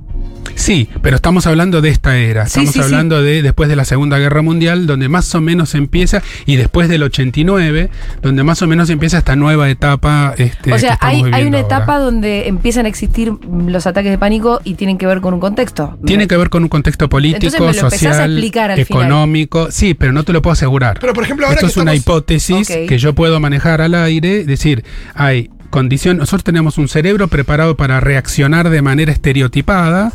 Sí, 0.54 0.88
pero 1.02 1.16
estamos 1.16 1.46
hablando 1.46 1.80
de 1.80 1.88
esta 1.88 2.18
era. 2.18 2.44
Sí, 2.46 2.60
Estamos 2.60 2.72
sí, 2.72 2.78
sí. 2.80 2.84
hablando 2.84 3.22
de 3.22 3.40
después 3.42 3.68
de 3.70 3.76
la 3.76 3.84
Segunda 3.86 4.18
Guerra 4.18 4.42
Mundial, 4.42 4.86
donde 4.86 5.08
más 5.08 5.34
o 5.34 5.40
menos 5.40 5.74
empieza, 5.74 6.20
y 6.44 6.56
después 6.56 6.88
del 6.90 7.02
89, 7.04 7.88
donde 8.20 8.42
más 8.42 8.60
o 8.60 8.66
menos 8.66 8.90
empieza 8.90 9.18
esta 9.18 9.36
nueva 9.36 9.70
etapa. 9.70 10.34
Este, 10.36 10.72
o 10.72 10.78
sea, 10.78 10.98
hay, 11.00 11.22
una 11.22 11.36
ahora. 11.38 11.58
etapa 11.60 11.98
donde 11.98 12.48
empiezan 12.48 12.84
a 12.84 12.88
existir 12.88 13.32
los 13.66 13.86
ataques 13.86 14.10
de 14.10 14.18
pánico 14.18 14.60
y 14.64 14.74
tienen 14.74 14.98
que 14.98 15.06
ver 15.06 15.22
con 15.22 15.32
un 15.32 15.40
contexto. 15.40 15.96
Tiene 16.04 16.26
que 16.28 16.36
ver 16.36 16.50
con 16.50 16.62
un 16.62 16.68
contexto 16.68 17.08
político, 17.08 17.46
Entonces 17.46 17.60
me 17.60 17.66
lo 17.66 17.86
empezás 17.88 18.02
a 18.02 18.12
social, 18.12 18.32
explicar 18.32 18.70
al 18.72 18.84
final. 18.84 19.02
económico. 19.04 19.70
Sí, 19.70 19.94
pero 19.94 20.12
no 20.12 20.24
te 20.24 20.34
lo 20.34 20.42
puedo 20.42 20.52
asegurar. 20.52 20.98
Pero 21.00 21.14
por 21.14 21.24
ejemplo, 21.24 21.46
ahora 21.46 21.54
Esto 21.54 21.68
que 21.68 21.70
es 21.70 21.76
una 21.78 21.94
hipótesis 21.94 22.68
que 22.68 22.98
yo 22.98 23.14
puedo 23.14 23.38
manejar 23.40 23.80
al 23.80 23.94
aire, 23.94 24.44
decir, 24.44 24.84
hay 25.14 25.50
condición, 25.70 26.16
nosotros 26.16 26.44
tenemos 26.44 26.78
un 26.78 26.88
cerebro 26.88 27.28
preparado 27.28 27.76
para 27.76 28.00
reaccionar 28.00 28.70
de 28.70 28.82
manera 28.82 29.12
estereotipada 29.12 30.12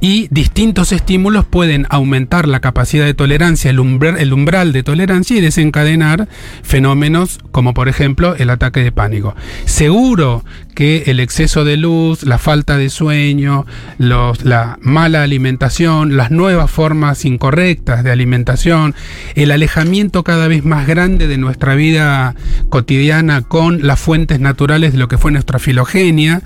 y 0.00 0.28
distintos 0.30 0.92
estímulos 0.92 1.44
pueden 1.44 1.86
aumentar 1.90 2.46
la 2.48 2.60
capacidad 2.60 3.04
de 3.04 3.14
tolerancia, 3.14 3.70
el 3.70 3.76
el 4.18 4.32
umbral 4.32 4.72
de 4.72 4.82
tolerancia 4.82 5.36
y 5.36 5.40
desencadenar 5.40 6.28
fenómenos 6.62 7.38
como 7.50 7.74
por 7.74 7.88
ejemplo 7.88 8.36
el 8.36 8.50
ataque 8.50 8.80
de 8.82 8.92
pánico. 8.92 9.34
Seguro 9.64 10.44
que 10.74 11.04
el 11.06 11.20
exceso 11.20 11.64
de 11.64 11.78
luz, 11.78 12.22
la 12.24 12.36
falta 12.38 12.76
de 12.76 12.90
sueño, 12.90 13.64
los- 13.98 14.44
la 14.44 14.78
mala 14.82 15.22
alimentación, 15.22 16.16
las 16.18 16.30
nuevas 16.30 16.70
formas 16.70 17.24
incorrectas 17.24 18.04
de 18.04 18.10
alimentación, 18.12 18.94
el 19.34 19.50
alejamiento 19.50 20.22
cada 20.22 20.48
vez 20.48 20.64
más 20.64 20.86
grande 20.86 21.28
de 21.28 21.38
nuestra 21.38 21.74
vida 21.74 22.34
cotidiana 22.68 23.40
con 23.42 23.86
las 23.86 23.98
fuentes 24.00 24.38
naturales 24.40 24.92
de 24.92 24.98
lo 24.98 25.08
que 25.08 25.16
fue 25.18 25.32
nuestra 25.32 25.58
filogenia, 25.58 26.42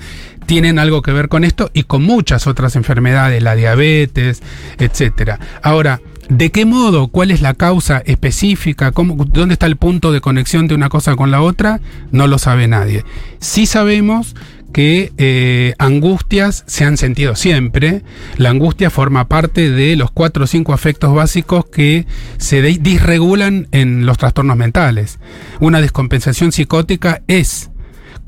tienen 0.46 0.78
algo 0.78 1.02
que 1.02 1.12
ver 1.12 1.28
con 1.28 1.44
esto 1.44 1.70
y 1.72 1.84
con 1.84 2.02
muchas 2.02 2.46
otras 2.46 2.76
enfermedades, 2.76 3.42
la 3.42 3.54
diabetes, 3.54 4.42
etcétera. 4.78 5.38
Ahora, 5.62 6.00
¿de 6.28 6.50
qué 6.50 6.64
modo? 6.64 7.08
¿Cuál 7.08 7.30
es 7.30 7.40
la 7.40 7.54
causa 7.54 7.98
específica? 8.04 8.92
¿Cómo, 8.92 9.24
¿Dónde 9.24 9.54
está 9.54 9.66
el 9.66 9.76
punto 9.76 10.12
de 10.12 10.20
conexión 10.20 10.68
de 10.68 10.74
una 10.74 10.88
cosa 10.88 11.16
con 11.16 11.30
la 11.30 11.42
otra? 11.42 11.80
No 12.10 12.26
lo 12.26 12.38
sabe 12.38 12.68
nadie. 12.68 13.04
Sí 13.38 13.66
sabemos 13.66 14.34
que 14.72 15.12
eh, 15.18 15.74
angustias 15.78 16.64
se 16.66 16.84
han 16.84 16.96
sentido 16.96 17.34
siempre. 17.34 18.02
La 18.36 18.50
angustia 18.50 18.90
forma 18.90 19.28
parte 19.28 19.70
de 19.70 19.96
los 19.96 20.10
cuatro 20.10 20.44
o 20.44 20.46
cinco 20.46 20.72
afectos 20.72 21.14
básicos 21.14 21.66
que 21.66 22.06
se 22.38 22.62
disregulan 22.62 23.68
en 23.72 24.06
los 24.06 24.18
trastornos 24.18 24.56
mentales. 24.56 25.18
Una 25.60 25.80
descompensación 25.80 26.52
psicótica 26.52 27.22
es 27.26 27.69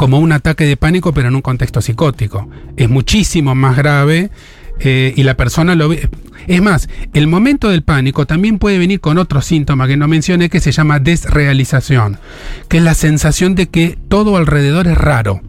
como 0.03 0.19
un 0.19 0.33
ataque 0.33 0.65
de 0.65 0.77
pánico, 0.77 1.15
pero 1.15 1.29
en 1.29 1.37
un 1.37 1.43
contexto 1.43 1.81
psicótico. 1.81 2.49
Es 2.77 2.91
muchísimo 2.91 3.55
más 3.55 3.77
grave 3.77 4.33
eh, 4.81 5.15
y 5.15 5.23
la 5.23 5.37
persona 5.37 5.77
lo 5.77 5.91
ve. 5.91 6.09
Es 6.49 6.61
más, 6.61 6.89
el 7.15 7.29
momento 7.29 7.69
del 7.69 7.83
pánico 7.85 8.27
también 8.27 8.59
puede 8.59 8.79
venir 8.79 8.99
con 8.99 9.17
otro 9.17 9.41
síntoma 9.41 9.87
que 9.87 9.97
no 9.97 10.09
mencioné 10.09 10.51
que 10.51 10.59
se 10.59 10.73
llama 10.73 10.99
desrealización, 10.99 12.19
que 12.67 12.79
es 12.79 12.83
la 12.83 12.95
sensación 12.95 13.55
de 13.55 13.69
que 13.69 13.97
todo 14.09 14.37
alrededor 14.37 14.89
es 14.89 14.99
raro. 14.99 15.41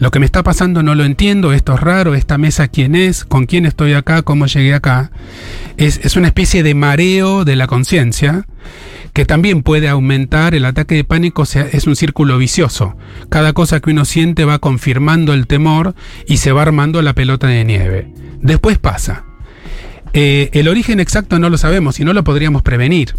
Lo 0.00 0.10
que 0.10 0.18
me 0.18 0.26
está 0.26 0.42
pasando 0.42 0.82
no 0.82 0.96
lo 0.96 1.04
entiendo, 1.04 1.52
esto 1.52 1.74
es 1.74 1.80
raro, 1.80 2.16
esta 2.16 2.38
mesa 2.38 2.66
quién 2.66 2.96
es, 2.96 3.24
con 3.24 3.46
quién 3.46 3.66
estoy 3.66 3.92
acá, 3.92 4.22
cómo 4.22 4.46
llegué 4.46 4.74
acá. 4.74 5.12
Es, 5.76 6.00
es 6.02 6.16
una 6.16 6.26
especie 6.26 6.64
de 6.64 6.74
mareo 6.74 7.44
de 7.44 7.54
la 7.54 7.68
conciencia 7.68 8.46
que 9.14 9.24
también 9.24 9.62
puede 9.62 9.88
aumentar 9.88 10.56
el 10.56 10.64
ataque 10.64 10.96
de 10.96 11.04
pánico, 11.04 11.44
es 11.44 11.86
un 11.86 11.94
círculo 11.94 12.36
vicioso. 12.36 12.96
Cada 13.28 13.52
cosa 13.52 13.78
que 13.78 13.90
uno 13.90 14.04
siente 14.04 14.44
va 14.44 14.58
confirmando 14.58 15.32
el 15.32 15.46
temor 15.46 15.94
y 16.26 16.38
se 16.38 16.50
va 16.50 16.62
armando 16.62 17.00
la 17.00 17.14
pelota 17.14 17.46
de 17.46 17.64
nieve. 17.64 18.08
Después 18.40 18.78
pasa. 18.78 19.24
Eh, 20.12 20.50
el 20.52 20.66
origen 20.66 20.98
exacto 20.98 21.38
no 21.38 21.48
lo 21.48 21.58
sabemos 21.58 22.00
y 22.00 22.04
no 22.04 22.12
lo 22.12 22.24
podríamos 22.24 22.62
prevenir. 22.62 23.14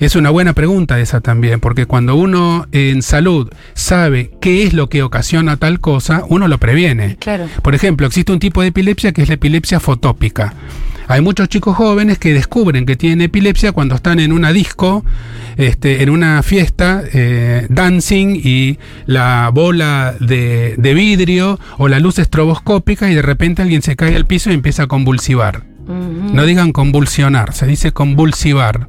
Es 0.00 0.16
una 0.16 0.30
buena 0.30 0.52
pregunta 0.52 1.00
esa 1.00 1.20
también, 1.20 1.60
porque 1.60 1.86
cuando 1.86 2.14
uno 2.14 2.66
en 2.72 3.02
salud 3.02 3.50
sabe 3.74 4.30
qué 4.40 4.64
es 4.64 4.74
lo 4.74 4.88
que 4.88 5.02
ocasiona 5.02 5.56
tal 5.56 5.80
cosa, 5.80 6.24
uno 6.28 6.46
lo 6.46 6.58
previene. 6.58 7.16
Claro. 7.16 7.48
Por 7.62 7.74
ejemplo, 7.74 8.06
existe 8.06 8.32
un 8.32 8.38
tipo 8.38 8.60
de 8.60 8.68
epilepsia 8.68 9.12
que 9.12 9.22
es 9.22 9.28
la 9.28 9.34
epilepsia 9.34 9.80
fotópica. 9.80 10.54
Hay 11.10 11.20
muchos 11.22 11.48
chicos 11.48 11.76
jóvenes 11.76 12.18
que 12.18 12.32
descubren 12.32 12.86
que 12.86 12.94
tienen 12.94 13.20
epilepsia 13.20 13.72
cuando 13.72 13.96
están 13.96 14.20
en 14.20 14.30
una 14.32 14.52
disco, 14.52 15.04
este, 15.56 16.02
en 16.04 16.10
una 16.10 16.40
fiesta, 16.44 17.02
eh, 17.12 17.66
dancing 17.68 18.40
y 18.42 18.78
la 19.06 19.50
bola 19.52 20.14
de, 20.20 20.76
de 20.78 20.94
vidrio 20.94 21.58
o 21.78 21.88
la 21.88 21.98
luz 21.98 22.20
estroboscópica 22.20 23.10
y 23.10 23.14
de 23.16 23.22
repente 23.22 23.60
alguien 23.60 23.82
se 23.82 23.96
cae 23.96 24.14
al 24.14 24.24
piso 24.24 24.50
y 24.50 24.54
empieza 24.54 24.84
a 24.84 24.86
convulsivar. 24.86 25.64
No 25.88 26.44
digan 26.44 26.70
convulsionar, 26.70 27.52
se 27.54 27.66
dice 27.66 27.90
convulsivar. 27.90 28.86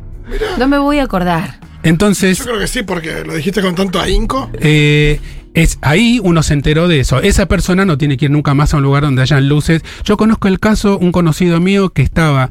No 0.60 0.68
me 0.68 0.78
voy 0.78 1.00
a 1.00 1.04
acordar. 1.06 1.60
Entonces, 1.82 2.38
Yo 2.38 2.46
creo 2.46 2.60
que 2.60 2.68
sí, 2.68 2.84
porque 2.84 3.24
lo 3.26 3.34
dijiste 3.34 3.64
con 3.64 3.74
tanto 3.74 4.00
ahínco. 4.00 4.52
eh, 4.60 5.20
es, 5.54 5.80
ahí 5.82 6.20
uno 6.24 6.44
se 6.44 6.54
enteró 6.54 6.88
de 6.88 7.00
eso. 7.00 7.22
Esa 7.22 7.48
persona 7.48 7.86
no 7.86 7.98
tiene 7.98 8.18
que 8.18 8.26
ir 8.26 8.32
nunca 8.32 8.54
más 8.54 8.74
a 8.74 8.78
un 8.78 8.84
lugar 8.84 9.04
donde 9.04 9.22
hayan 9.22 9.50
luces. 9.50 9.84
Yo 10.04 10.18
conozco 10.18 10.48
el 10.48 10.60
caso, 10.60 10.98
un 10.98 11.12
conocido 11.12 11.60
mío 11.60 11.90
que 11.90 12.02
estaba 12.02 12.50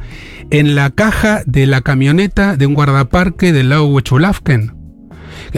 en 0.50 0.74
la 0.74 0.90
caja 0.90 1.42
de 1.46 1.66
la 1.66 1.80
camioneta 1.80 2.56
de 2.56 2.66
un 2.66 2.74
guardaparque 2.74 3.52
del 3.52 3.70
lago 3.70 3.86
Huechulafken. 3.86 4.74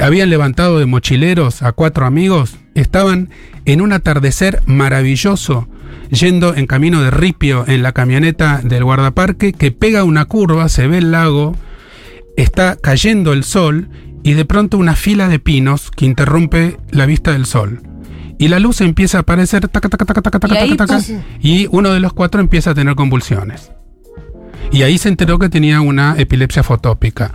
Habían 0.01 0.31
levantado 0.31 0.79
de 0.79 0.87
mochileros 0.87 1.63
a 1.63 1.73
cuatro 1.73 2.07
amigos. 2.07 2.57
Estaban 2.75 3.31
en 3.65 3.81
un 3.81 3.93
atardecer 3.93 4.63
maravilloso, 4.67 5.69
yendo 6.11 6.55
en 6.55 6.67
camino 6.67 7.03
de 7.03 7.11
ripio 7.11 7.65
en 7.67 7.83
la 7.83 7.93
camioneta 7.93 8.61
del 8.63 8.85
guardaparque, 8.85 9.53
que 9.53 9.73
pega 9.73 10.05
una 10.05 10.25
curva, 10.25 10.69
se 10.69 10.87
ve 10.87 10.99
el 10.99 11.11
lago, 11.11 11.57
está 12.37 12.77
cayendo 12.77 13.33
el 13.33 13.45
sol 13.45 13.89
y 14.23 14.33
de 14.35 14.45
pronto 14.45 14.79
una 14.79 14.97
fila 14.97 15.29
de 15.29 15.39
pinos 15.39 15.91
que 15.91 16.07
interrumpe 16.07 16.79
la 16.91 17.07
vista 17.07 17.33
del 17.33 17.47
sol. 17.47 17.83
Y 18.39 18.49
la 18.49 18.59
luz 18.59 18.81
empieza 18.81 19.19
a 19.19 19.21
aparecer 19.23 19.69
taca, 19.69 19.89
taca, 19.89 20.05
taca, 20.05 20.23
taca, 20.23 20.39
taca, 20.41 20.55
Y 20.55 20.59
ahí, 20.59 20.77
taca, 20.77 20.99
taca, 20.99 21.07
pum. 21.07 21.23
y 21.41 21.69
uno 21.71 21.91
de 21.93 22.01
los 22.01 22.13
cuatro 22.13 22.41
empieza 22.41 22.71
a 22.71 22.75
tener 22.75 22.95
convulsiones. 22.95 23.71
Y 24.73 24.83
ahí 24.83 24.99
se 24.99 25.09
enteró 25.09 25.39
que 25.39 25.49
tenía 25.49 25.81
una 25.81 26.15
epilepsia 26.19 26.63
fotópica. 26.63 27.33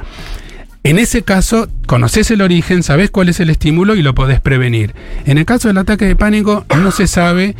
En 0.84 1.00
ese 1.00 1.21
caso, 1.23 1.67
conoces 1.86 2.32
el 2.32 2.41
origen, 2.41 2.82
sabes 2.82 3.12
cuál 3.12 3.30
es 3.30 3.39
el 3.39 3.50
estímulo 3.50 3.95
y 3.95 4.02
lo 4.02 4.15
podés 4.15 4.39
prevenir. 4.41 4.95
En 5.26 5.38
el 5.38 5.45
caso 5.45 5.67
del 5.67 5.78
ataque 5.78 6.06
de 6.06 6.15
pánico, 6.15 6.65
no 6.78 6.91
se 6.91 7.08
sabe 7.08 7.56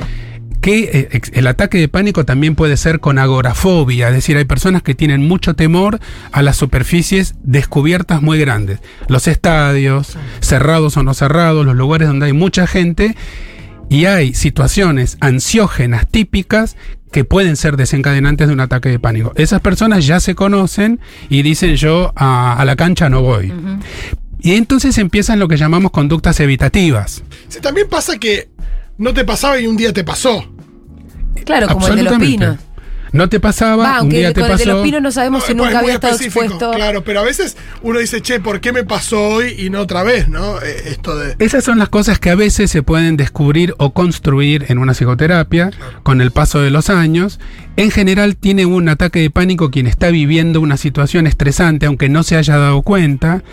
que 0.68 1.10
eh, 1.14 1.22
el 1.32 1.48
ataque 1.48 1.78
de 1.78 1.88
pánico 1.88 2.26
también 2.26 2.54
puede 2.54 2.76
ser 2.76 3.00
con 3.00 3.20
agorafobia, 3.20 4.10
es 4.10 4.16
decir, 4.16 4.36
hay 4.36 4.44
personas 4.44 4.84
que 4.84 4.96
tienen 4.96 5.26
mucho 5.26 5.54
temor 5.54 6.02
a 6.34 6.42
las 6.42 6.58
superficies 6.58 7.36
descubiertas 7.42 8.22
muy 8.22 8.38
grandes. 8.38 8.80
Los 9.08 9.30
estadios, 9.30 10.18
cerrados 10.42 10.98
o 10.98 11.04
no 11.04 11.14
cerrados, 11.14 11.66
los 11.66 11.76
lugares 11.76 12.10
donde 12.10 12.26
hay 12.26 12.34
mucha 12.34 12.68
gente, 12.68 13.16
y 13.90 14.06
hay 14.08 14.34
situaciones 14.34 15.16
ansiógenas 15.22 16.06
típicas 16.06 16.76
que 17.14 17.24
pueden 17.24 17.56
ser 17.56 17.78
desencadenantes 17.78 18.48
de 18.48 18.54
un 18.54 18.60
ataque 18.60 18.90
de 18.90 19.00
pánico. 19.00 19.32
Esas 19.38 19.62
personas 19.62 20.06
ya 20.06 20.20
se 20.20 20.36
conocen 20.36 21.00
y 21.30 21.44
dicen 21.44 21.78
yo 21.78 22.12
a, 22.18 22.60
a 22.60 22.66
la 22.66 22.76
cancha 22.76 23.08
no 23.08 23.22
voy. 23.22 23.54
Y 24.42 24.56
entonces 24.56 24.98
empiezan 24.98 25.40
lo 25.40 25.48
que 25.48 25.56
llamamos 25.56 25.92
conductas 25.92 26.42
evitativas. 26.42 27.24
Sí, 27.48 27.62
también 27.62 27.88
pasa 27.88 28.18
que 28.18 28.50
no 28.98 29.14
te 29.14 29.24
pasaba 29.24 29.58
y 29.62 29.66
un 29.66 29.78
día 29.78 29.94
te 29.94 30.04
pasó. 30.04 30.57
Claro, 31.46 31.68
como 31.68 31.88
el 31.88 31.96
de 31.96 32.04
los 32.04 32.18
pinos. 32.18 32.58
No 33.14 33.30
te 33.30 33.40
pasaba, 33.40 33.84
Va, 33.84 33.92
un 33.94 33.98
aunque 34.00 34.18
día 34.18 34.34
te 34.34 34.42
con 34.42 34.52
el 34.52 34.58
de 34.58 34.66
los 34.66 34.84
pinos 34.84 35.02
no 35.02 35.12
sabemos 35.12 35.44
si 35.46 35.54
No, 35.54 35.64
nunca 35.64 35.78
es 35.78 35.82
muy 35.82 35.84
había 35.86 35.96
estado 35.96 36.14
específico, 36.14 36.44
expuesto. 36.44 36.72
Claro, 36.76 37.04
pero 37.04 37.22
a 37.22 37.24
veces 37.24 37.56
uno 37.82 38.00
dice, 38.00 38.22
che, 38.22 38.40
¿por 38.40 38.60
qué 38.60 38.74
me 38.74 38.84
pasó 38.84 39.22
hoy 39.30 39.56
y 39.58 39.70
no 39.70 39.80
otra 39.80 40.04
vez, 40.04 40.28
no? 40.28 40.62
Eh, 40.62 40.84
Esto 40.88 41.18
de. 41.18 41.36
Esas 41.40 41.64
son 41.64 41.80
las 41.80 41.90
cosas 41.90 42.20
que 42.20 42.30
a 42.30 42.36
veces 42.36 42.70
se 42.70 42.84
pueden 42.84 43.16
descubrir 43.16 43.74
o 43.78 43.94
construir 43.94 44.66
en 44.68 44.78
una 44.78 44.94
psicoterapia 44.94 45.72
con 46.04 46.20
el 46.22 46.32
paso 46.32 46.60
de 46.62 46.70
los 46.70 46.90
años. 46.90 47.40
En 47.78 47.92
general 47.92 48.38
tiene 48.38 48.66
un 48.66 48.90
ataque 48.90 49.20
de 49.20 49.30
pánico 49.30 49.70
quien 49.70 49.86
está 49.86 50.10
viviendo 50.10 50.60
una 50.62 50.78
situación 50.78 51.28
estresante, 51.28 51.86
aunque 51.86 52.10
no 52.10 52.24
se 52.24 52.36
haya 52.36 52.58
dado 52.58 52.82
cuenta. 52.82 53.44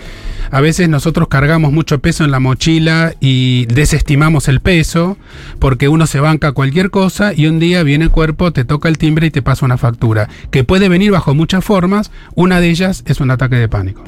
A 0.51 0.63
veces 0.63 0.89
nosotros 0.89 1.29
cargamos 1.29 1.73
mucho 1.73 1.99
peso 1.99 2.25
en 2.25 2.31
la 2.31 2.41
mochila 2.41 3.15
y 3.21 3.67
desestimamos 3.67 4.49
el 4.49 4.61
peso 4.61 5.19
porque 5.59 5.89
uno 5.89 6.07
se 6.07 6.21
banca 6.21 6.53
cualquier 6.53 6.91
cosa 6.91 7.35
y 7.35 7.49
un 7.49 7.59
día 7.59 7.83
viene 7.83 8.05
el 8.05 8.11
cuerpo, 8.11 8.51
te 8.51 8.65
toca 8.65 8.89
el 8.89 8.97
timbre 8.97 9.27
y 9.27 9.31
te 9.31 9.43
pasa 9.43 9.67
una 9.67 9.77
factura, 9.77 10.31
que 10.51 10.65
puede 10.65 10.89
venir 10.89 11.11
bajo 11.11 11.35
muchas 11.35 11.63
formas. 11.63 12.11
Una 12.35 12.61
de 12.61 12.71
ellas 12.71 13.05
es 13.07 13.21
un 13.21 13.31
ataque 13.31 13.57
de 13.57 13.69
pánico. 13.69 14.05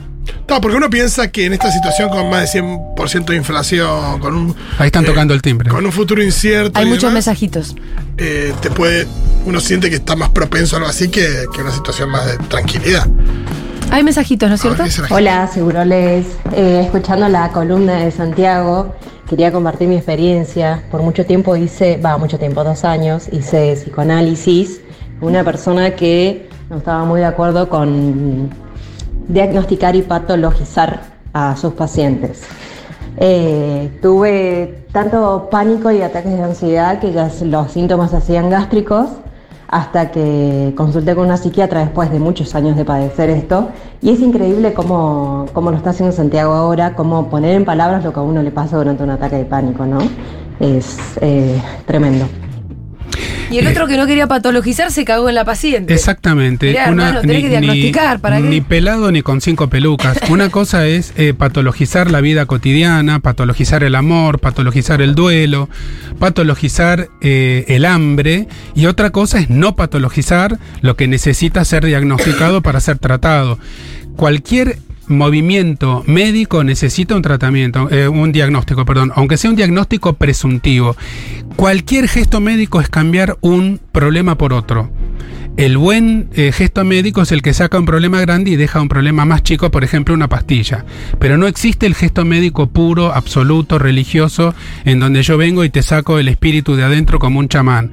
No, 0.48 0.60
porque 0.62 0.78
uno 0.78 0.88
piensa 0.88 1.30
que 1.30 1.44
en 1.44 1.52
esta 1.52 1.70
situación 1.70 2.08
con 2.08 2.30
más 2.30 2.52
de 2.54 2.62
100% 2.62 3.26
de 3.26 3.36
inflación, 3.36 4.18
con 4.20 4.34
un. 4.34 4.56
Ahí 4.78 4.86
están 4.86 5.04
eh, 5.04 5.08
tocando 5.08 5.34
el 5.34 5.42
timbre. 5.42 5.68
Con 5.68 5.84
un 5.84 5.92
futuro 5.92 6.22
incierto. 6.22 6.78
Hay 6.78 6.86
y 6.86 6.88
muchos 6.88 7.02
demás, 7.10 7.26
mensajitos. 7.26 7.76
eh, 8.16 8.54
te 8.62 8.70
puede. 8.70 9.06
Uno 9.46 9.60
siente 9.60 9.88
que 9.88 9.96
está 9.96 10.16
más 10.16 10.30
propenso 10.30 10.74
a 10.74 10.78
algo 10.78 10.90
así 10.90 11.08
que, 11.08 11.44
que 11.54 11.62
una 11.62 11.70
situación 11.70 12.10
más 12.10 12.26
de 12.26 12.36
tranquilidad. 12.48 13.06
Hay 13.92 14.02
mensajitos, 14.02 14.48
¿no 14.48 14.56
es 14.56 14.62
ver, 14.64 14.90
cierto? 14.90 15.14
Hola, 15.14 15.46
Seguroles. 15.46 16.26
Eh, 16.52 16.82
escuchando 16.84 17.28
la 17.28 17.52
columna 17.52 18.00
de 18.00 18.10
Santiago, 18.10 18.96
quería 19.28 19.52
compartir 19.52 19.86
mi 19.86 19.94
experiencia. 19.94 20.82
Por 20.90 21.02
mucho 21.02 21.24
tiempo 21.24 21.54
hice, 21.54 21.96
va, 21.96 22.18
mucho 22.18 22.40
tiempo, 22.40 22.64
dos 22.64 22.84
años, 22.84 23.28
hice 23.30 23.74
psicoanálisis. 23.76 24.80
Una 25.20 25.44
persona 25.44 25.94
que 25.94 26.48
no 26.68 26.78
estaba 26.78 27.04
muy 27.04 27.20
de 27.20 27.26
acuerdo 27.26 27.68
con 27.68 28.50
diagnosticar 29.28 29.94
y 29.94 30.02
patologizar 30.02 31.02
a 31.32 31.56
sus 31.56 31.72
pacientes. 31.74 32.42
Eh, 33.18 33.96
tuve 34.02 34.86
tanto 34.90 35.48
pánico 35.52 35.92
y 35.92 36.02
ataques 36.02 36.32
de 36.32 36.42
ansiedad 36.42 36.98
que 36.98 37.12
ya 37.12 37.30
los 37.42 37.70
síntomas 37.70 38.10
se 38.10 38.16
hacían 38.16 38.50
gástricos 38.50 39.08
hasta 39.68 40.10
que 40.10 40.72
consulté 40.76 41.14
con 41.14 41.26
una 41.26 41.36
psiquiatra 41.36 41.80
después 41.80 42.10
de 42.10 42.18
muchos 42.18 42.54
años 42.54 42.76
de 42.76 42.84
padecer 42.84 43.30
esto. 43.30 43.70
Y 44.00 44.10
es 44.10 44.20
increíble 44.20 44.72
cómo, 44.74 45.46
cómo 45.52 45.70
lo 45.70 45.76
está 45.76 45.90
haciendo 45.90 46.14
Santiago 46.14 46.52
ahora, 46.52 46.94
cómo 46.94 47.28
poner 47.28 47.54
en 47.54 47.64
palabras 47.64 48.04
lo 48.04 48.12
que 48.12 48.20
a 48.20 48.22
uno 48.22 48.42
le 48.42 48.50
pasa 48.50 48.76
durante 48.76 49.02
un 49.02 49.10
ataque 49.10 49.36
de 49.36 49.44
pánico, 49.44 49.86
¿no? 49.86 49.98
Es 50.60 50.96
eh, 51.20 51.60
tremendo. 51.86 52.26
Y 53.50 53.58
el 53.58 53.66
otro 53.66 53.86
que 53.86 53.96
no 53.96 54.06
quería 54.06 54.26
patologizar 54.26 54.90
se 54.90 55.04
cagó 55.04 55.28
en 55.28 55.34
la 55.34 55.44
paciente. 55.44 55.94
Exactamente. 55.94 56.68
Mirá, 56.68 56.88
hermano, 56.88 57.20
tenés 57.20 57.42
que 57.42 57.48
diagnosticar, 57.48 58.20
¿para 58.20 58.38
qué? 58.38 58.42
ni 58.42 58.60
pelado 58.60 59.12
ni 59.12 59.22
con 59.22 59.40
cinco 59.40 59.68
pelucas. 59.68 60.18
Una 60.30 60.50
cosa 60.50 60.86
es 60.86 61.12
eh, 61.16 61.34
patologizar 61.34 62.10
la 62.10 62.20
vida 62.20 62.46
cotidiana, 62.46 63.20
patologizar 63.20 63.84
el 63.84 63.94
amor, 63.94 64.40
patologizar 64.40 65.00
el 65.00 65.14
duelo, 65.14 65.68
patologizar 66.18 67.08
eh, 67.20 67.64
el 67.68 67.84
hambre. 67.84 68.48
Y 68.74 68.86
otra 68.86 69.10
cosa 69.10 69.38
es 69.38 69.50
no 69.50 69.76
patologizar 69.76 70.58
lo 70.80 70.96
que 70.96 71.06
necesita 71.06 71.64
ser 71.64 71.84
diagnosticado 71.84 72.62
para 72.62 72.80
ser 72.80 72.98
tratado. 72.98 73.58
Cualquier 74.16 74.78
movimiento 75.08 76.02
médico 76.06 76.64
necesita 76.64 77.16
un 77.16 77.22
tratamiento, 77.22 77.90
eh, 77.90 78.08
un 78.08 78.32
diagnóstico, 78.32 78.84
perdón, 78.84 79.12
aunque 79.14 79.36
sea 79.36 79.50
un 79.50 79.56
diagnóstico 79.56 80.14
presuntivo. 80.14 80.96
Cualquier 81.56 82.08
gesto 82.08 82.40
médico 82.40 82.80
es 82.80 82.88
cambiar 82.88 83.38
un 83.40 83.80
problema 83.92 84.36
por 84.36 84.52
otro. 84.52 84.90
El 85.56 85.78
buen 85.78 86.28
eh, 86.34 86.52
gesto 86.52 86.84
médico 86.84 87.22
es 87.22 87.32
el 87.32 87.40
que 87.40 87.54
saca 87.54 87.78
un 87.78 87.86
problema 87.86 88.20
grande 88.20 88.50
y 88.50 88.56
deja 88.56 88.82
un 88.82 88.88
problema 88.88 89.24
más 89.24 89.42
chico, 89.42 89.70
por 89.70 89.84
ejemplo, 89.84 90.14
una 90.14 90.28
pastilla. 90.28 90.84
Pero 91.18 91.38
no 91.38 91.46
existe 91.46 91.86
el 91.86 91.94
gesto 91.94 92.26
médico 92.26 92.66
puro, 92.66 93.14
absoluto, 93.14 93.78
religioso, 93.78 94.54
en 94.84 95.00
donde 95.00 95.22
yo 95.22 95.38
vengo 95.38 95.64
y 95.64 95.70
te 95.70 95.82
saco 95.82 96.18
el 96.18 96.28
espíritu 96.28 96.76
de 96.76 96.84
adentro 96.84 97.18
como 97.18 97.38
un 97.38 97.48
chamán. 97.48 97.92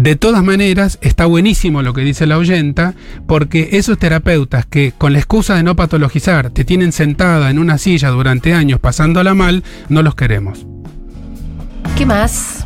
De 0.00 0.16
todas 0.16 0.42
maneras, 0.42 0.98
está 1.02 1.26
buenísimo 1.26 1.82
lo 1.82 1.92
que 1.92 2.00
dice 2.00 2.26
la 2.26 2.38
oyenta, 2.38 2.94
porque 3.26 3.68
esos 3.72 3.98
terapeutas 3.98 4.64
que 4.64 4.94
con 4.96 5.12
la 5.12 5.18
excusa 5.18 5.56
de 5.56 5.62
no 5.62 5.76
patologizar 5.76 6.48
te 6.48 6.64
tienen 6.64 6.92
sentada 6.92 7.50
en 7.50 7.58
una 7.58 7.76
silla 7.76 8.08
durante 8.08 8.54
años 8.54 8.80
pasándola 8.80 9.34
mal, 9.34 9.62
no 9.90 10.02
los 10.02 10.14
queremos. 10.14 10.64
¿Qué 11.98 12.06
más? 12.06 12.64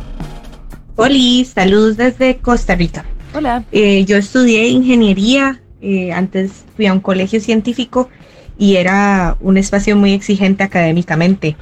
Hola, 0.95 1.17
saludos 1.53 1.97
desde 1.97 2.37
Costa 2.37 2.73
Rica. 2.73 3.03
Hola. 3.33 3.65
Eh, 3.73 4.05
yo 4.05 4.15
estudié 4.15 4.69
ingeniería, 4.69 5.59
eh, 5.81 6.13
antes 6.13 6.63
fui 6.77 6.85
a 6.85 6.93
un 6.93 7.01
colegio 7.01 7.41
científico 7.41 8.09
y 8.57 8.77
era 8.77 9.35
un 9.41 9.57
espacio 9.57 9.97
muy 9.97 10.13
exigente 10.13 10.63
académicamente. 10.63 11.57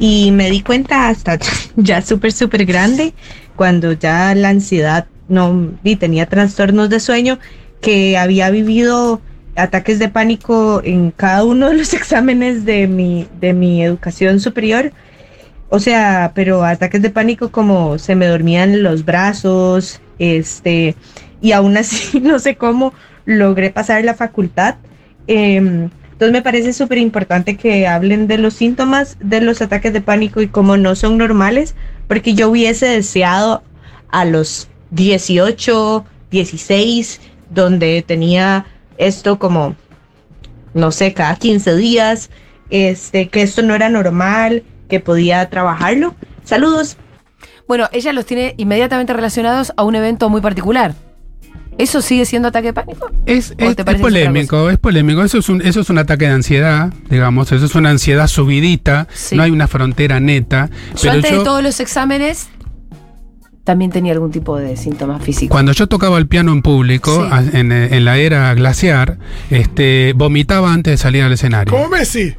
Y 0.00 0.32
me 0.32 0.50
di 0.50 0.62
cuenta 0.62 1.06
hasta 1.06 1.38
ya 1.76 2.02
súper, 2.02 2.32
súper 2.32 2.66
grande, 2.66 3.14
cuando 3.56 3.92
ya 3.92 4.34
la 4.34 4.50
ansiedad 4.50 5.06
no 5.28 5.72
y 5.82 5.96
tenía 5.96 6.26
trastornos 6.26 6.88
de 6.90 7.00
sueño, 7.00 7.38
que 7.80 8.16
había 8.16 8.50
vivido 8.50 9.20
ataques 9.56 9.98
de 9.98 10.08
pánico 10.08 10.80
en 10.84 11.10
cada 11.10 11.44
uno 11.44 11.68
de 11.68 11.78
los 11.78 11.94
exámenes 12.00 12.64
de 12.64 12.86
mi, 12.86 13.26
de 13.40 13.52
mi 13.52 13.82
educación 13.82 14.40
superior. 14.40 14.92
O 15.68 15.80
sea, 15.80 16.32
pero 16.34 16.64
ataques 16.64 17.02
de 17.02 17.10
pánico 17.10 17.50
como 17.50 17.98
se 17.98 18.14
me 18.14 18.26
dormían 18.26 18.82
los 18.82 19.04
brazos, 19.04 20.00
este, 20.18 20.94
y 21.40 21.52
aún 21.52 21.76
así 21.76 22.20
no 22.22 22.38
sé 22.38 22.56
cómo 22.56 22.92
logré 23.24 23.70
pasar 23.70 24.04
la 24.04 24.14
facultad. 24.14 24.76
Em, 25.26 25.90
entonces 26.12 26.32
me 26.32 26.42
parece 26.42 26.72
súper 26.72 26.98
importante 26.98 27.56
que 27.56 27.86
hablen 27.86 28.26
de 28.26 28.38
los 28.38 28.54
síntomas 28.54 29.18
de 29.20 29.40
los 29.40 29.60
ataques 29.60 29.92
de 29.92 30.00
pánico 30.00 30.40
y 30.40 30.48
cómo 30.48 30.76
no 30.76 30.94
son 30.94 31.18
normales, 31.18 31.74
porque 32.08 32.34
yo 32.34 32.50
hubiese 32.50 32.86
deseado 32.86 33.62
a 34.10 34.24
los 34.24 34.68
18, 34.90 36.04
16, 36.30 37.20
donde 37.50 38.02
tenía 38.06 38.66
esto 38.98 39.38
como, 39.38 39.76
no 40.74 40.90
sé, 40.92 41.12
cada 41.12 41.36
15 41.36 41.76
días, 41.76 42.30
este, 42.70 43.28
que 43.28 43.42
esto 43.42 43.62
no 43.62 43.74
era 43.74 43.88
normal, 43.88 44.62
que 44.88 45.00
podía 45.00 45.48
trabajarlo. 45.50 46.14
Saludos. 46.44 46.96
Bueno, 47.66 47.88
ella 47.92 48.12
los 48.12 48.26
tiene 48.26 48.54
inmediatamente 48.56 49.12
relacionados 49.12 49.72
a 49.76 49.82
un 49.82 49.96
evento 49.96 50.28
muy 50.28 50.40
particular. 50.40 50.94
¿Eso 51.78 52.00
sigue 52.00 52.24
siendo 52.24 52.48
ataque 52.48 52.68
de 52.68 52.72
pánico? 52.72 53.10
Es, 53.26 53.50
¿O 53.50 53.54
es- 53.54 53.56
te 53.58 53.64
es 53.64 53.66
parece 53.66 53.74
que 53.76 53.80
es 53.80 53.84
otra 53.84 53.98
polémico, 54.00 54.70
es 54.70 54.78
polémico. 54.78 55.22
Eso 55.22 55.38
es, 55.38 55.48
un, 55.48 55.60
eso 55.60 55.80
es 55.80 55.90
un 55.90 55.98
ataque 55.98 56.26
de 56.26 56.32
ansiedad, 56.32 56.92
digamos, 57.10 57.52
eso 57.52 57.64
es 57.66 57.74
una 57.74 57.90
ansiedad 57.90 58.26
subidita, 58.28 59.06
Sí. 59.12 59.36
no 59.36 59.42
hay 59.42 59.50
una 59.50 59.68
frontera 59.68 60.18
neta. 60.20 60.70
Yo 60.94 61.00
Pero 61.02 61.12
antes 61.12 61.30
yo, 61.32 61.38
de 61.38 61.44
todos 61.44 61.62
los 61.62 61.78
exámenes 61.80 62.48
también 63.64 63.90
tenía 63.90 64.12
algún 64.12 64.30
tipo 64.30 64.56
de 64.56 64.76
síntomas 64.76 65.22
físicos. 65.22 65.52
cuando 65.52 65.72
yo 65.72 65.86
tocaba 65.88 66.18
el 66.18 66.28
piano 66.28 66.52
en 66.52 66.62
público, 66.62 67.28
Sí. 67.42 67.50
en, 67.52 67.72
en 67.72 68.04
la 68.04 68.16
era 68.16 68.54
glaciar, 68.54 69.18
este, 69.50 70.12
vomitaba 70.14 70.72
antes 70.72 70.92
de 70.92 70.96
salir 70.96 71.22
al 71.24 71.32
escenario. 71.32 71.72
Como 71.74 71.88
Messi. 71.88 72.34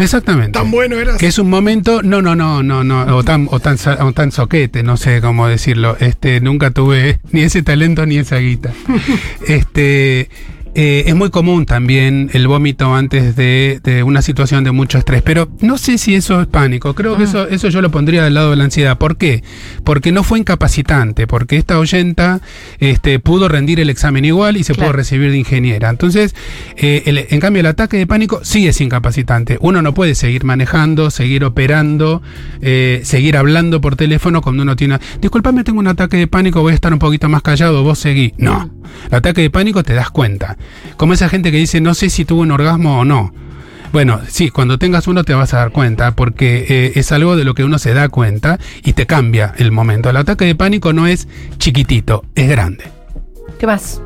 Exactamente. 0.00 0.58
Tan 0.58 0.70
bueno 0.70 0.98
eras. 0.98 1.18
Que 1.18 1.26
es 1.26 1.38
un 1.38 1.50
momento, 1.50 2.02
no, 2.02 2.22
no, 2.22 2.34
no, 2.34 2.62
no, 2.62 2.84
no, 2.84 3.16
o 3.16 3.22
tan, 3.22 3.48
o 3.50 3.60
tan, 3.60 3.76
o 4.00 4.12
tan 4.12 4.32
soquete, 4.32 4.82
no 4.82 4.96
sé 4.96 5.20
cómo 5.20 5.46
decirlo. 5.46 5.96
Este, 6.00 6.40
nunca 6.40 6.70
tuve 6.70 7.20
ni 7.32 7.42
ese 7.42 7.62
talento 7.62 8.06
ni 8.06 8.18
esa 8.18 8.36
guita. 8.38 8.72
este, 9.46 10.30
eh, 10.74 11.04
es 11.06 11.14
muy 11.14 11.30
común 11.30 11.66
también 11.66 12.30
el 12.32 12.46
vómito 12.46 12.94
antes 12.94 13.36
de, 13.36 13.80
de 13.82 14.02
una 14.02 14.22
situación 14.22 14.64
de 14.64 14.70
mucho 14.70 14.98
estrés, 14.98 15.22
pero 15.22 15.48
no 15.60 15.78
sé 15.78 15.98
si 15.98 16.14
eso 16.14 16.40
es 16.40 16.46
pánico. 16.46 16.94
Creo 16.94 17.16
que 17.16 17.24
eso, 17.24 17.48
eso 17.48 17.68
yo 17.68 17.82
lo 17.82 17.90
pondría 17.90 18.22
del 18.24 18.34
lado 18.34 18.50
de 18.50 18.56
la 18.56 18.64
ansiedad. 18.64 18.96
¿Por 18.98 19.16
qué? 19.16 19.42
Porque 19.84 20.12
no 20.12 20.22
fue 20.22 20.38
incapacitante, 20.38 21.26
porque 21.26 21.56
esta 21.56 21.78
oyenta 21.78 22.40
este, 22.78 23.18
pudo 23.18 23.48
rendir 23.48 23.80
el 23.80 23.90
examen 23.90 24.24
igual 24.24 24.56
y 24.56 24.64
se 24.64 24.74
Claro. 24.74 24.90
pudo 24.92 24.96
recibir 24.98 25.30
de 25.30 25.38
ingeniera. 25.38 25.90
Entonces, 25.90 26.34
eh, 26.76 27.02
el- 27.06 27.26
en 27.30 27.40
cambio, 27.40 27.60
el 27.60 27.66
ataque 27.66 27.96
de 27.96 28.06
pánico 28.06 28.40
sí 28.42 28.66
es 28.68 28.80
incapacitante. 28.80 29.58
Uno 29.60 29.82
no 29.82 29.92
puede 29.94 30.14
seguir 30.14 30.44
manejando, 30.44 31.10
seguir 31.10 31.44
operando, 31.44 32.22
eh, 32.62 33.00
seguir 33.04 33.36
hablando 33.36 33.80
por 33.80 33.96
teléfono 33.96 34.40
cuando 34.40 34.62
uno 34.62 34.76
tiene. 34.76 34.98
Disculpame, 35.20 35.64
tengo 35.64 35.80
un 35.80 35.88
ataque 35.88 36.16
de 36.16 36.26
pánico, 36.26 36.62
voy 36.62 36.72
a 36.72 36.74
estar 36.74 36.92
un 36.92 36.98
poquito 36.98 37.28
más 37.28 37.42
callado, 37.42 37.82
vos 37.82 37.98
seguí. 37.98 38.34
No. 38.38 38.70
El 39.08 39.14
ataque 39.16 39.42
de 39.42 39.50
pánico 39.50 39.82
te 39.82 39.94
das 39.94 40.10
cuenta. 40.10 40.56
Como 40.96 41.12
esa 41.12 41.28
gente 41.28 41.50
que 41.50 41.58
dice, 41.58 41.80
no 41.80 41.94
sé 41.94 42.10
si 42.10 42.24
tuvo 42.24 42.42
un 42.42 42.50
orgasmo 42.50 43.00
o 43.00 43.04
no. 43.04 43.32
Bueno, 43.92 44.20
sí, 44.28 44.50
cuando 44.50 44.78
tengas 44.78 45.08
uno 45.08 45.24
te 45.24 45.34
vas 45.34 45.52
a 45.52 45.58
dar 45.58 45.72
cuenta, 45.72 46.14
porque 46.14 46.66
eh, 46.68 46.92
es 46.94 47.10
algo 47.10 47.36
de 47.36 47.44
lo 47.44 47.54
que 47.54 47.64
uno 47.64 47.78
se 47.78 47.92
da 47.92 48.08
cuenta 48.08 48.58
y 48.84 48.92
te 48.92 49.06
cambia 49.06 49.52
el 49.58 49.72
momento. 49.72 50.10
El 50.10 50.16
ataque 50.16 50.44
de 50.44 50.54
pánico 50.54 50.92
no 50.92 51.06
es 51.08 51.26
chiquitito, 51.58 52.24
es 52.36 52.48
grande. 52.48 52.84
¿Qué 53.58 53.66
más? 53.66 54.00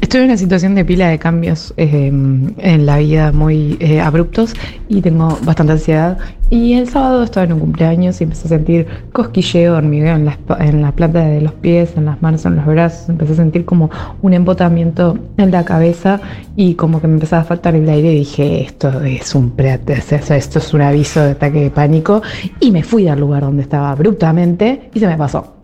Estoy 0.00 0.20
en 0.20 0.26
una 0.26 0.36
situación 0.36 0.74
de 0.76 0.84
pila 0.84 1.08
de 1.08 1.18
cambios 1.18 1.74
eh, 1.76 2.06
en 2.06 2.86
la 2.86 2.98
vida 2.98 3.32
muy 3.32 3.76
eh, 3.80 4.00
abruptos 4.00 4.54
y 4.88 5.02
tengo 5.02 5.36
bastante 5.42 5.72
ansiedad. 5.72 6.18
Y 6.50 6.74
el 6.74 6.88
sábado 6.88 7.24
estaba 7.24 7.44
en 7.44 7.54
un 7.54 7.60
cumpleaños 7.60 8.20
y 8.20 8.24
empecé 8.24 8.46
a 8.46 8.48
sentir 8.48 8.86
cosquilleo, 9.12 9.76
hormigueo 9.76 10.14
en 10.14 10.24
la, 10.24 10.38
en 10.60 10.82
la 10.82 10.92
planta 10.92 11.20
de 11.20 11.40
los 11.42 11.52
pies, 11.52 11.94
en 11.96 12.06
las 12.06 12.22
manos, 12.22 12.46
en 12.46 12.56
los 12.56 12.64
brazos. 12.64 13.08
Empecé 13.08 13.32
a 13.32 13.36
sentir 13.36 13.64
como 13.64 13.90
un 14.22 14.32
embotamiento 14.32 15.18
en 15.36 15.50
la 15.50 15.64
cabeza 15.64 16.20
y 16.56 16.74
como 16.74 17.00
que 17.00 17.08
me 17.08 17.14
empezaba 17.14 17.42
a 17.42 17.44
faltar 17.44 17.74
el 17.74 17.88
aire. 17.88 18.12
Y 18.12 18.20
dije, 18.20 18.62
esto 18.62 19.02
es 19.02 19.34
un 19.34 19.52
esto 19.58 20.58
es 20.58 20.74
un 20.74 20.80
aviso 20.80 21.20
de 21.20 21.32
ataque 21.32 21.60
de 21.60 21.70
pánico. 21.70 22.22
Y 22.60 22.70
me 22.70 22.84
fui 22.84 23.08
al 23.08 23.18
lugar 23.18 23.42
donde 23.42 23.62
estaba 23.62 23.90
abruptamente 23.90 24.90
y 24.94 25.00
se 25.00 25.06
me 25.06 25.18
pasó. 25.18 25.57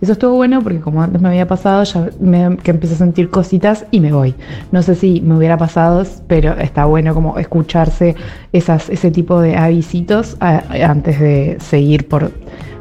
Eso 0.00 0.12
estuvo 0.12 0.34
bueno 0.34 0.62
porque 0.62 0.80
como 0.80 1.02
antes 1.02 1.20
me 1.20 1.28
había 1.28 1.46
pasado, 1.46 1.82
ya 1.84 2.08
me, 2.20 2.56
que 2.58 2.70
empecé 2.70 2.94
a 2.94 2.98
sentir 2.98 3.30
cositas 3.30 3.86
y 3.90 4.00
me 4.00 4.12
voy. 4.12 4.34
No 4.72 4.82
sé 4.82 4.94
si 4.94 5.20
me 5.20 5.36
hubiera 5.36 5.56
pasado, 5.56 6.04
pero 6.26 6.58
está 6.58 6.84
bueno 6.84 7.14
como 7.14 7.38
escucharse 7.38 8.14
esas, 8.52 8.90
ese 8.90 9.10
tipo 9.10 9.40
de 9.40 9.56
avisitos 9.56 10.36
antes 10.40 11.20
de 11.20 11.56
seguir 11.60 12.08
por, 12.08 12.30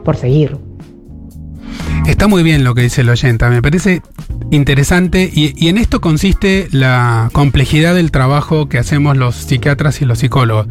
por 0.03 0.17
seguir. 0.17 0.57
Está 2.05 2.27
muy 2.27 2.43
bien 2.43 2.63
lo 2.63 2.75
que 2.75 2.81
dice 2.81 3.01
el 3.01 3.09
oyenta, 3.09 3.49
me 3.49 3.61
parece 3.61 4.01
interesante 4.51 5.29
y, 5.33 5.53
y 5.57 5.69
en 5.69 5.77
esto 5.77 6.01
consiste 6.01 6.67
la 6.71 7.29
complejidad 7.33 7.95
del 7.95 8.11
trabajo 8.11 8.69
que 8.69 8.77
hacemos 8.77 9.17
los 9.17 9.35
psiquiatras 9.35 10.01
y 10.01 10.05
los 10.05 10.19
psicólogos. 10.19 10.67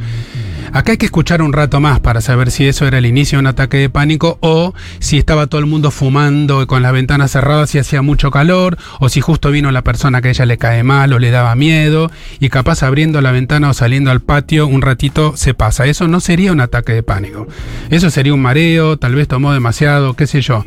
Acá 0.73 0.93
hay 0.93 0.99
que 0.99 1.07
escuchar 1.07 1.43
un 1.43 1.53
rato 1.53 1.81
más 1.81 2.01
para 2.01 2.21
saber 2.21 2.51
si 2.51 2.67
eso 2.67 2.87
era 2.87 2.99
el 2.99 3.07
inicio 3.07 3.39
de 3.39 3.41
un 3.41 3.47
ataque 3.47 3.77
de 3.77 3.91
pánico 3.91 4.39
o 4.41 4.75
si 4.99 5.19
estaba 5.19 5.47
todo 5.47 5.61
el 5.61 5.67
mundo 5.67 5.91
fumando 5.91 6.67
con 6.67 6.83
las 6.83 6.93
ventanas 6.93 7.33
cerradas 7.33 7.75
y 7.75 7.79
hacía 7.79 8.03
mucho 8.03 8.31
calor 8.31 8.77
o 9.01 9.09
si 9.09 9.21
justo 9.21 9.51
vino 9.51 9.71
la 9.71 9.83
persona 9.83 10.21
que 10.21 10.29
a 10.29 10.31
ella 10.33 10.47
le 10.47 10.59
cae 10.59 10.83
mal 10.83 11.13
o 11.13 11.19
le 11.19 11.31
daba 11.31 11.55
miedo 11.55 12.11
y 12.41 12.49
capaz 12.49 12.83
abriendo 12.83 13.21
la 13.21 13.31
ventana 13.31 13.71
o 13.71 13.75
saliendo 13.75 14.11
al 14.11 14.21
patio 14.21 14.67
un 14.67 14.83
ratito 14.83 15.37
se 15.37 15.55
pasa. 15.55 15.87
Eso 15.87 16.09
no 16.09 16.21
sería 16.21 16.53
un 16.53 16.61
ataque 16.61 16.93
de 16.93 17.03
pánico. 17.03 17.47
Eso 17.91 18.11
sería 18.11 18.35
un 18.35 18.43
mareo, 18.43 18.99
tal 18.99 19.15
vez 19.15 19.29
tomó 19.29 19.53
demasiado, 19.53 20.15
qué 20.15 20.27
sé 20.27 20.41
yo. 20.41 20.65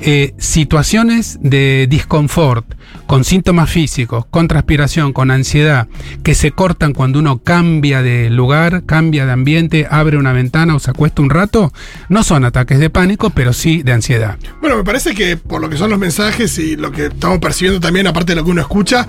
Eh, 0.00 0.34
situaciones 0.38 1.38
de 1.42 1.86
disconfort 1.88 2.66
con 3.10 3.24
síntomas 3.24 3.68
físicos, 3.68 4.24
con 4.30 4.46
transpiración, 4.46 5.12
con 5.12 5.32
ansiedad, 5.32 5.88
que 6.22 6.36
se 6.36 6.52
cortan 6.52 6.92
cuando 6.92 7.18
uno 7.18 7.38
cambia 7.42 8.02
de 8.02 8.30
lugar, 8.30 8.84
cambia 8.86 9.26
de 9.26 9.32
ambiente, 9.32 9.88
abre 9.90 10.16
una 10.16 10.32
ventana 10.32 10.76
o 10.76 10.78
se 10.78 10.92
acuesta 10.92 11.20
un 11.20 11.28
rato, 11.28 11.72
no 12.08 12.22
son 12.22 12.44
ataques 12.44 12.78
de 12.78 12.88
pánico, 12.88 13.30
pero 13.30 13.52
sí 13.52 13.82
de 13.82 13.90
ansiedad. 13.90 14.38
Bueno, 14.60 14.76
me 14.76 14.84
parece 14.84 15.12
que 15.12 15.36
por 15.36 15.60
lo 15.60 15.68
que 15.68 15.76
son 15.76 15.90
los 15.90 15.98
mensajes 15.98 16.56
y 16.60 16.76
lo 16.76 16.92
que 16.92 17.06
estamos 17.06 17.40
percibiendo 17.40 17.80
también, 17.80 18.06
aparte 18.06 18.30
de 18.30 18.36
lo 18.36 18.44
que 18.44 18.52
uno 18.52 18.60
escucha, 18.60 19.08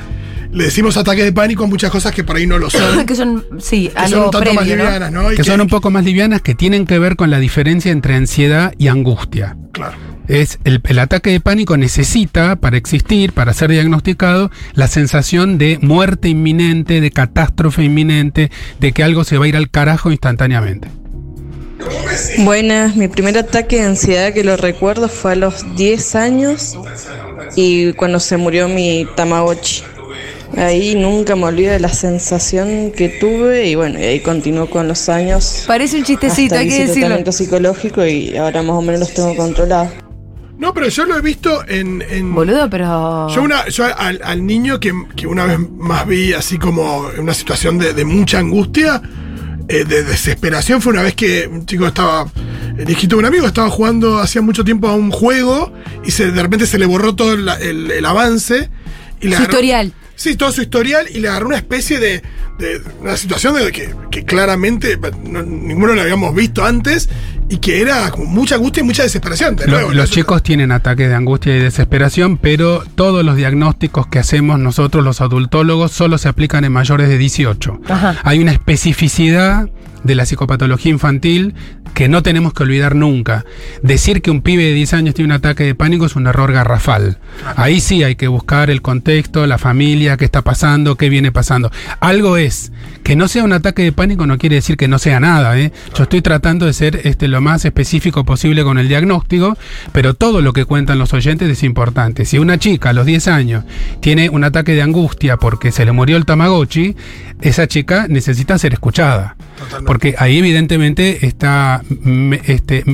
le 0.52 0.64
decimos 0.64 0.98
ataque 0.98 1.24
de 1.24 1.32
pánico 1.32 1.66
a 1.66 1.68
muchas 1.68 1.92
cosas 1.92 2.12
que 2.12 2.24
por 2.24 2.38
ahí 2.38 2.48
no 2.48 2.58
lo 2.58 2.72
son. 2.72 3.06
que 3.06 3.14
son, 3.14 3.46
sí, 3.60 3.90
que 3.90 3.94
son 4.10 4.16
algo 4.16 4.26
un 4.26 4.32
tanto 4.32 4.54
más 4.56 4.66
livianas, 4.66 5.12
¿no? 5.12 5.30
Que 5.30 5.44
son 5.44 5.62
un 5.62 5.68
poco 5.68 5.92
más 5.92 6.04
livianas, 6.04 6.42
que 6.42 6.56
tienen 6.56 6.88
que 6.88 6.98
ver 6.98 7.16
con 7.16 7.30
la 7.30 7.38
diferencia 7.38 7.92
entre 7.92 8.16
ansiedad 8.16 8.74
y 8.80 8.88
angustia. 8.88 9.58
Claro. 9.72 10.11
Es 10.32 10.60
el, 10.64 10.82
el 10.88 11.00
ataque 11.00 11.30
de 11.30 11.42
pánico 11.42 11.76
necesita, 11.76 12.56
para 12.56 12.78
existir, 12.78 13.34
para 13.34 13.52
ser 13.52 13.70
diagnosticado, 13.70 14.50
la 14.74 14.88
sensación 14.88 15.58
de 15.58 15.78
muerte 15.82 16.30
inminente, 16.30 17.02
de 17.02 17.12
catástrofe 17.12 17.84
inminente, 17.84 18.50
de 18.80 18.94
que 18.94 19.04
algo 19.04 19.26
se 19.26 19.38
va 19.38 19.44
a 19.44 19.48
ir 19.50 19.58
al 19.58 19.70
carajo 19.70 20.10
instantáneamente. 20.10 20.88
Buenas, 22.46 22.96
mi 22.96 23.10
primer 23.10 23.38
ataque 23.38 23.78
de 23.78 23.84
ansiedad 23.84 24.32
que 24.32 24.46
lo 24.46 24.56
recuerdo 24.56 25.10
fue 25.10 25.34
a 25.34 25.36
los 25.36 25.76
10 25.76 26.16
años 26.16 26.78
y 27.58 27.92
cuando 27.92 28.22
se 28.22 28.38
murió 28.38 28.70
mi 28.70 29.06
Tamagotchi. 29.18 29.84
Ahí 30.56 30.96
nunca 30.96 31.36
me 31.36 31.44
olvido 31.44 31.74
de 31.74 31.82
la 31.82 31.90
sensación 31.90 32.92
que 32.92 33.10
tuve 33.10 33.68
y 33.68 33.76
bueno, 33.76 34.00
y 34.00 34.04
ahí 34.04 34.20
continuó 34.22 34.70
con 34.70 34.88
los 34.88 35.10
años. 35.10 35.66
Parece 35.68 35.98
un 35.98 36.06
chistecito, 36.06 36.56
hasta 36.56 36.60
hay 36.60 36.70
que 36.70 36.80
decirlo. 36.80 36.94
tratamiento 36.94 37.32
psicológico 37.34 38.06
y 38.06 38.38
ahora 38.38 38.62
más 38.62 38.78
o 38.78 38.82
menos 38.82 39.02
los 39.02 39.14
tengo 39.14 39.36
controlados. 39.36 39.92
No, 40.62 40.74
pero 40.76 40.88
yo 40.90 41.06
lo 41.06 41.18
he 41.18 41.22
visto 41.22 41.68
en. 41.68 42.04
en- 42.08 42.34
Boludo, 42.36 42.70
pero. 42.70 43.28
Yo, 43.30 43.42
una, 43.42 43.68
yo 43.68 43.84
al, 43.98 44.22
al 44.24 44.46
niño 44.46 44.80
que, 44.80 44.94
que 45.16 45.26
una 45.26 45.46
vez 45.46 45.58
más 45.78 46.06
vi 46.08 46.34
así 46.34 46.60
como 46.60 47.10
en 47.12 47.22
una 47.22 47.34
situación 47.34 47.80
de, 47.80 47.94
de 47.94 48.06
mucha 48.06 48.38
angustia, 48.38 49.02
eh, 49.68 49.84
de 49.86 50.04
desesperación, 50.04 50.80
fue 50.82 50.94
una 50.94 51.02
vez 51.02 51.16
que 51.16 51.48
un 51.48 51.66
chico 51.66 51.88
estaba, 51.88 52.28
el 52.78 52.88
hijito 52.90 53.16
de 53.16 53.20
un 53.22 53.26
amigo, 53.26 53.48
estaba 53.48 53.72
jugando 53.72 54.20
hacía 54.20 54.44
mucho 54.44 54.64
tiempo 54.64 54.88
a 54.88 54.94
un 54.94 55.10
juego 55.10 55.74
y 56.06 56.12
se, 56.12 56.32
de 56.32 56.42
repente 56.44 56.68
se 56.68 56.78
le 56.78 56.86
borró 56.86 57.16
todo 57.16 57.34
el, 57.34 57.50
el- 57.50 57.90
el 57.92 58.06
avance. 58.06 58.70
Y 59.20 59.30
le 59.30 59.36
Su 59.38 59.42
agarró- 59.42 59.50
historial. 59.54 59.94
Sí, 60.22 60.36
todo 60.36 60.52
su 60.52 60.62
historial 60.62 61.08
y 61.12 61.20
le 61.20 61.30
agarró 61.30 61.48
una 61.48 61.56
especie 61.58 61.98
de, 62.00 62.22
de 62.60 62.80
una 63.00 63.18
situación 63.18 63.56
de 63.56 63.72
que, 63.72 63.90
que 64.12 64.24
claramente 64.24 65.00
no- 65.24 65.42
ninguno 65.42 65.94
lo 65.96 66.02
habíamos 66.02 66.36
visto 66.36 66.64
antes 66.64 67.10
y 67.50 67.58
que 67.58 67.82
era 67.82 68.12
como 68.12 68.26
mucha 68.26 68.54
angustia 68.54 68.82
y 68.82 68.84
mucha 68.86 69.02
desesperación. 69.02 69.56
De 69.56 69.66
Lo- 69.66 69.72
nuevo, 69.72 69.88
¿no? 69.90 69.96
los 69.96 70.06
Eso- 70.06 70.14
chicos 70.14 70.44
tienen 70.44 70.72
ataques 70.72 71.10
de 71.10 71.16
angustia 71.16 71.58
y 71.58 71.60
desesperación, 71.60 72.38
pero 72.38 72.84
todos 72.94 73.26
los 73.26 73.36
diagnósticos 73.36 74.06
que 74.08 74.20
hacemos 74.20 74.60
nosotros, 74.60 75.04
los 75.04 75.22
adultólogos, 75.22 75.92
solo 75.92 76.20
se 76.20 76.30
aplican 76.30 76.66
en 76.66 76.72
mayores 76.72 77.10
de 77.10 77.18
18. 77.18 77.82
Ajá. 77.90 78.18
Hay 78.24 78.38
una 78.40 78.52
especificidad 78.52 79.70
de 80.04 80.16
la 80.16 80.26
psicopatología 80.26 80.92
infantil 80.92 81.56
que 81.94 82.10
no 82.10 82.24
tenemos 82.24 82.54
que 82.54 82.64
olvidar 82.64 82.96
nunca. 82.96 83.46
Decir 83.84 84.22
que 84.22 84.32
un 84.32 84.42
pibe 84.42 84.64
de 84.64 84.74
10 84.74 84.94
años 84.94 85.16
tiene 85.16 85.28
un 85.28 85.38
ataque 85.38 85.64
de 85.64 85.76
pánico 85.76 86.06
es 86.06 86.16
un 86.16 86.28
error 86.28 86.52
garrafal. 86.52 87.20
Ahí 87.56 87.80
sí 87.80 88.04
hay 88.04 88.16
que 88.16 88.28
buscar 88.28 88.70
el 88.70 88.82
contexto, 88.82 89.46
la 89.48 89.58
familia, 89.58 90.18
qué 90.18 90.26
está 90.26 90.42
pasando, 90.42 90.96
qué 90.96 91.10
viene 91.10 91.32
pasando. 91.32 91.72
Algo 92.00 92.38
es. 92.38 92.72
Que 93.12 93.18
no 93.18 93.28
sea 93.28 93.44
un 93.44 93.52
ataque 93.52 93.84
de 93.84 93.92
pánico 93.92 94.26
no 94.26 94.38
quiere 94.38 94.56
decir 94.56 94.78
que 94.78 94.88
no 94.88 94.98
sea 94.98 95.20
nada. 95.20 95.60
¿eh? 95.60 95.74
Yo 95.94 96.04
estoy 96.04 96.22
tratando 96.22 96.66
de 96.66 96.72
ser 96.72 97.02
este, 97.04 97.28
lo 97.28 97.42
más 97.42 97.66
específico 97.66 98.24
posible 98.24 98.64
con 98.64 98.78
el 98.78 98.88
diagnóstico, 98.88 99.58
pero 99.92 100.14
todo 100.14 100.40
lo 100.40 100.54
que 100.54 100.64
cuentan 100.64 100.98
los 100.98 101.12
oyentes 101.12 101.50
es 101.50 101.64
importante. 101.64 102.24
Si 102.24 102.38
una 102.40 102.58
chica 102.58 102.92
a 102.92 102.94
los 102.94 103.06
10 103.06 103.28
años 103.28 103.66
tiene 104.00 104.30
un 104.30 104.46
ataque 104.46 104.76
de 104.76 104.82
angustia 104.82 105.36
porque 105.36 105.74
se 105.74 105.84
le 105.84 105.92
murió 105.92 106.16
el 106.16 106.24
Tamagotchi, 106.24 106.96
esa 107.42 107.68
chica 107.68 108.06
necesita 108.08 108.58
ser 108.58 108.72
escuchada. 108.72 109.36
Porque 109.86 110.16
ahí 110.18 110.38
evidentemente 110.38 111.26
está 111.28 111.84
este, 112.46 112.86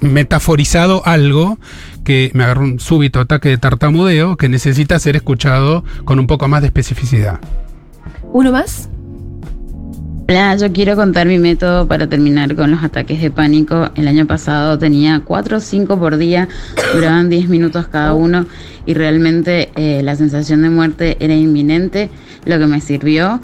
metaforizado 0.00 1.06
algo 1.06 1.60
que 2.02 2.32
me 2.34 2.42
agarró 2.42 2.64
un 2.64 2.80
súbito 2.80 3.20
ataque 3.20 3.48
de 3.48 3.58
tartamudeo 3.58 4.36
que 4.36 4.48
necesita 4.48 4.98
ser 4.98 5.14
escuchado 5.14 5.84
con 6.04 6.18
un 6.18 6.26
poco 6.26 6.48
más 6.48 6.62
de 6.62 6.66
especificidad. 6.66 7.38
¿Uno 8.32 8.50
más? 8.50 8.88
Hola, 10.26 10.56
yo 10.56 10.72
quiero 10.72 10.96
contar 10.96 11.26
mi 11.26 11.38
método 11.38 11.86
para 11.86 12.06
terminar 12.06 12.56
con 12.56 12.70
los 12.70 12.82
ataques 12.82 13.20
de 13.20 13.30
pánico. 13.30 13.90
El 13.94 14.08
año 14.08 14.26
pasado 14.26 14.78
tenía 14.78 15.20
4 15.22 15.58
o 15.58 15.60
5 15.60 15.98
por 15.98 16.16
día, 16.16 16.48
duraban 16.94 17.28
10 17.28 17.50
minutos 17.50 17.88
cada 17.88 18.14
uno 18.14 18.46
y 18.86 18.94
realmente 18.94 19.70
eh, 19.76 20.02
la 20.02 20.16
sensación 20.16 20.62
de 20.62 20.70
muerte 20.70 21.18
era 21.20 21.34
inminente. 21.34 22.08
Lo 22.46 22.58
que 22.58 22.66
me 22.66 22.80
sirvió, 22.80 23.38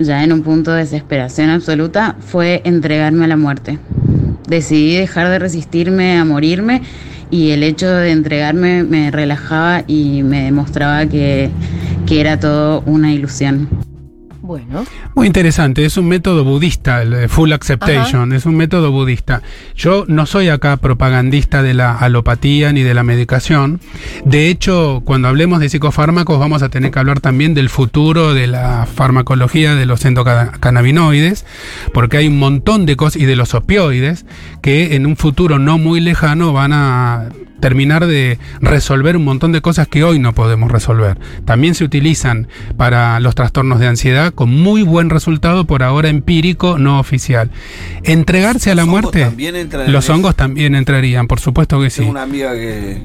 ya 0.00 0.22
en 0.22 0.34
un 0.34 0.42
punto 0.42 0.72
de 0.72 0.80
desesperación 0.80 1.48
absoluta, 1.48 2.14
fue 2.20 2.60
entregarme 2.66 3.24
a 3.24 3.28
la 3.28 3.38
muerte. 3.38 3.78
Decidí 4.46 4.96
dejar 4.96 5.30
de 5.30 5.38
resistirme 5.38 6.18
a 6.18 6.26
morirme 6.26 6.82
y 7.30 7.52
el 7.52 7.62
hecho 7.62 7.88
de 7.88 8.10
entregarme 8.10 8.84
me 8.84 9.10
relajaba 9.10 9.84
y 9.86 10.22
me 10.24 10.42
demostraba 10.42 11.06
que, 11.06 11.48
que 12.04 12.20
era 12.20 12.38
todo 12.38 12.82
una 12.84 13.14
ilusión. 13.14 13.91
Bueno. 14.42 14.84
Muy 15.14 15.28
interesante, 15.28 15.84
es 15.84 15.96
un 15.96 16.08
método 16.08 16.42
budista, 16.42 17.02
el 17.02 17.10
de 17.12 17.28
full 17.28 17.52
acceptation, 17.52 18.32
es 18.32 18.44
un 18.44 18.56
método 18.56 18.90
budista. 18.90 19.40
Yo 19.76 20.04
no 20.08 20.26
soy 20.26 20.48
acá 20.48 20.78
propagandista 20.78 21.62
de 21.62 21.74
la 21.74 21.96
alopatía 21.96 22.72
ni 22.72 22.82
de 22.82 22.92
la 22.92 23.04
medicación. 23.04 23.80
De 24.24 24.48
hecho, 24.48 25.02
cuando 25.04 25.28
hablemos 25.28 25.60
de 25.60 25.68
psicofármacos 25.68 26.40
vamos 26.40 26.64
a 26.64 26.70
tener 26.70 26.90
que 26.90 26.98
hablar 26.98 27.20
también 27.20 27.54
del 27.54 27.68
futuro 27.68 28.34
de 28.34 28.48
la 28.48 28.86
farmacología 28.92 29.76
de 29.76 29.86
los 29.86 30.04
endocannabinoides, 30.04 31.46
porque 31.94 32.16
hay 32.16 32.26
un 32.26 32.40
montón 32.40 32.84
de 32.84 32.96
cosas, 32.96 33.22
y 33.22 33.26
de 33.26 33.36
los 33.36 33.54
opioides, 33.54 34.26
que 34.60 34.96
en 34.96 35.06
un 35.06 35.16
futuro 35.16 35.60
no 35.60 35.78
muy 35.78 36.00
lejano 36.00 36.52
van 36.52 36.72
a 36.72 37.28
terminar 37.62 38.06
de 38.08 38.38
resolver 38.60 39.16
un 39.16 39.24
montón 39.24 39.52
de 39.52 39.62
cosas 39.62 39.86
que 39.86 40.02
hoy 40.02 40.18
no 40.18 40.34
podemos 40.34 40.70
resolver. 40.70 41.16
También 41.44 41.76
se 41.76 41.84
utilizan 41.84 42.48
para 42.76 43.20
los 43.20 43.36
trastornos 43.36 43.78
de 43.78 43.86
ansiedad 43.86 44.34
con 44.34 44.50
muy 44.50 44.82
buen 44.82 45.10
resultado 45.10 45.64
por 45.64 45.84
ahora 45.84 46.08
empírico, 46.08 46.76
no 46.76 46.98
oficial. 46.98 47.50
Entregarse 48.02 48.72
a 48.72 48.74
la 48.74 48.84
muerte, 48.84 49.30
los 49.86 50.10
hongos 50.10 50.34
también 50.34 50.74
entrarían, 50.74 51.28
por 51.28 51.38
supuesto 51.38 51.80
que 51.80 51.88
sí. 51.88 52.00
Tengo 52.00 52.10
una 52.10 52.22
amiga 52.22 52.52
que, 52.52 53.00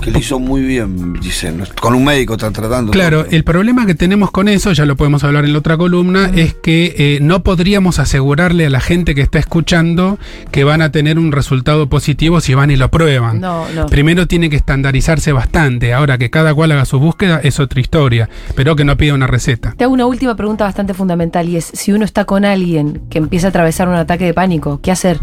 que 0.00 0.10
lo 0.10 0.18
hizo 0.18 0.38
muy 0.38 0.62
bien, 0.62 1.14
dicen. 1.20 1.62
Con 1.80 1.94
un 1.94 2.04
médico 2.04 2.34
están 2.34 2.52
tratando. 2.52 2.92
Claro, 2.92 3.26
el 3.30 3.44
problema 3.44 3.86
que 3.86 3.94
tenemos 3.94 4.30
con 4.30 4.48
eso, 4.48 4.72
ya 4.72 4.84
lo 4.84 4.96
podemos 4.96 5.24
hablar 5.24 5.44
en 5.44 5.52
la 5.52 5.58
otra 5.58 5.76
columna, 5.76 6.30
es 6.34 6.54
que 6.54 6.94
eh, 6.98 7.18
no 7.20 7.42
podríamos 7.42 7.98
asegurarle 7.98 8.66
a 8.66 8.70
la 8.70 8.80
gente 8.80 9.14
que 9.14 9.22
está 9.22 9.38
escuchando 9.38 10.18
que 10.50 10.64
van 10.64 10.82
a 10.82 10.90
tener 10.92 11.18
un 11.18 11.32
resultado 11.32 11.88
positivo 11.88 12.40
si 12.40 12.54
van 12.54 12.70
y 12.70 12.76
lo 12.76 12.90
prueban. 12.90 13.40
No, 13.40 13.68
no. 13.70 13.86
Primero 13.86 14.26
tiene 14.26 14.50
que 14.50 14.56
estandarizarse 14.56 15.32
bastante, 15.32 15.92
ahora 15.92 16.18
que 16.18 16.30
cada 16.30 16.54
cual 16.54 16.72
haga 16.72 16.84
su 16.84 16.98
búsqueda 16.98 17.40
es 17.42 17.60
otra 17.60 17.80
historia, 17.80 18.28
pero 18.54 18.76
que 18.76 18.84
no 18.84 18.96
pida 18.96 19.14
una 19.14 19.26
receta. 19.26 19.74
Te 19.76 19.84
hago 19.84 19.92
una 19.92 20.06
última 20.06 20.36
pregunta 20.36 20.64
bastante 20.64 20.94
fundamental 20.94 21.48
y 21.48 21.56
es, 21.56 21.70
si 21.72 21.92
uno 21.92 22.04
está 22.04 22.24
con 22.24 22.44
alguien 22.44 23.02
que 23.10 23.18
empieza 23.18 23.48
a 23.48 23.50
atravesar 23.50 23.88
un 23.88 23.94
ataque 23.94 24.24
de 24.24 24.34
pánico, 24.34 24.80
¿qué 24.82 24.90
hacer? 24.90 25.20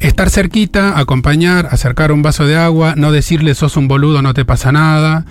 Estar 0.00 0.30
cerquita, 0.30 0.98
acompañar, 0.98 1.68
acercar 1.70 2.12
un 2.12 2.22
vaso 2.22 2.46
de 2.46 2.56
agua, 2.56 2.94
no 2.96 3.12
decirle 3.12 3.54
sos 3.54 3.76
un 3.76 3.88
boludo, 3.88 4.22
no 4.22 4.34
te 4.34 4.44
pasa 4.44 4.72
nada. 4.72 5.24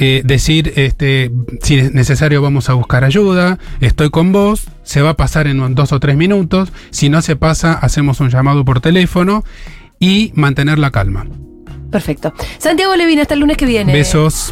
eh, 0.00 0.22
decir, 0.24 0.72
este, 0.76 1.32
si 1.60 1.78
es 1.78 1.92
necesario 1.92 2.40
vamos 2.40 2.70
a 2.70 2.74
buscar 2.74 3.02
ayuda, 3.02 3.58
estoy 3.80 4.10
con 4.10 4.30
vos, 4.30 4.68
se 4.84 5.02
va 5.02 5.10
a 5.10 5.16
pasar 5.16 5.48
en 5.48 5.74
dos 5.74 5.92
o 5.92 5.98
tres 5.98 6.16
minutos, 6.16 6.72
si 6.90 7.08
no 7.08 7.20
se 7.20 7.34
pasa 7.34 7.72
hacemos 7.72 8.20
un 8.20 8.30
llamado 8.30 8.64
por 8.64 8.80
teléfono 8.80 9.42
y 9.98 10.30
mantener 10.36 10.78
la 10.78 10.92
calma. 10.92 11.26
Perfecto. 11.90 12.32
Santiago 12.58 12.94
Levin, 12.94 13.18
hasta 13.18 13.34
el 13.34 13.40
lunes 13.40 13.56
que 13.56 13.66
viene. 13.66 13.92
Besos. 13.92 14.46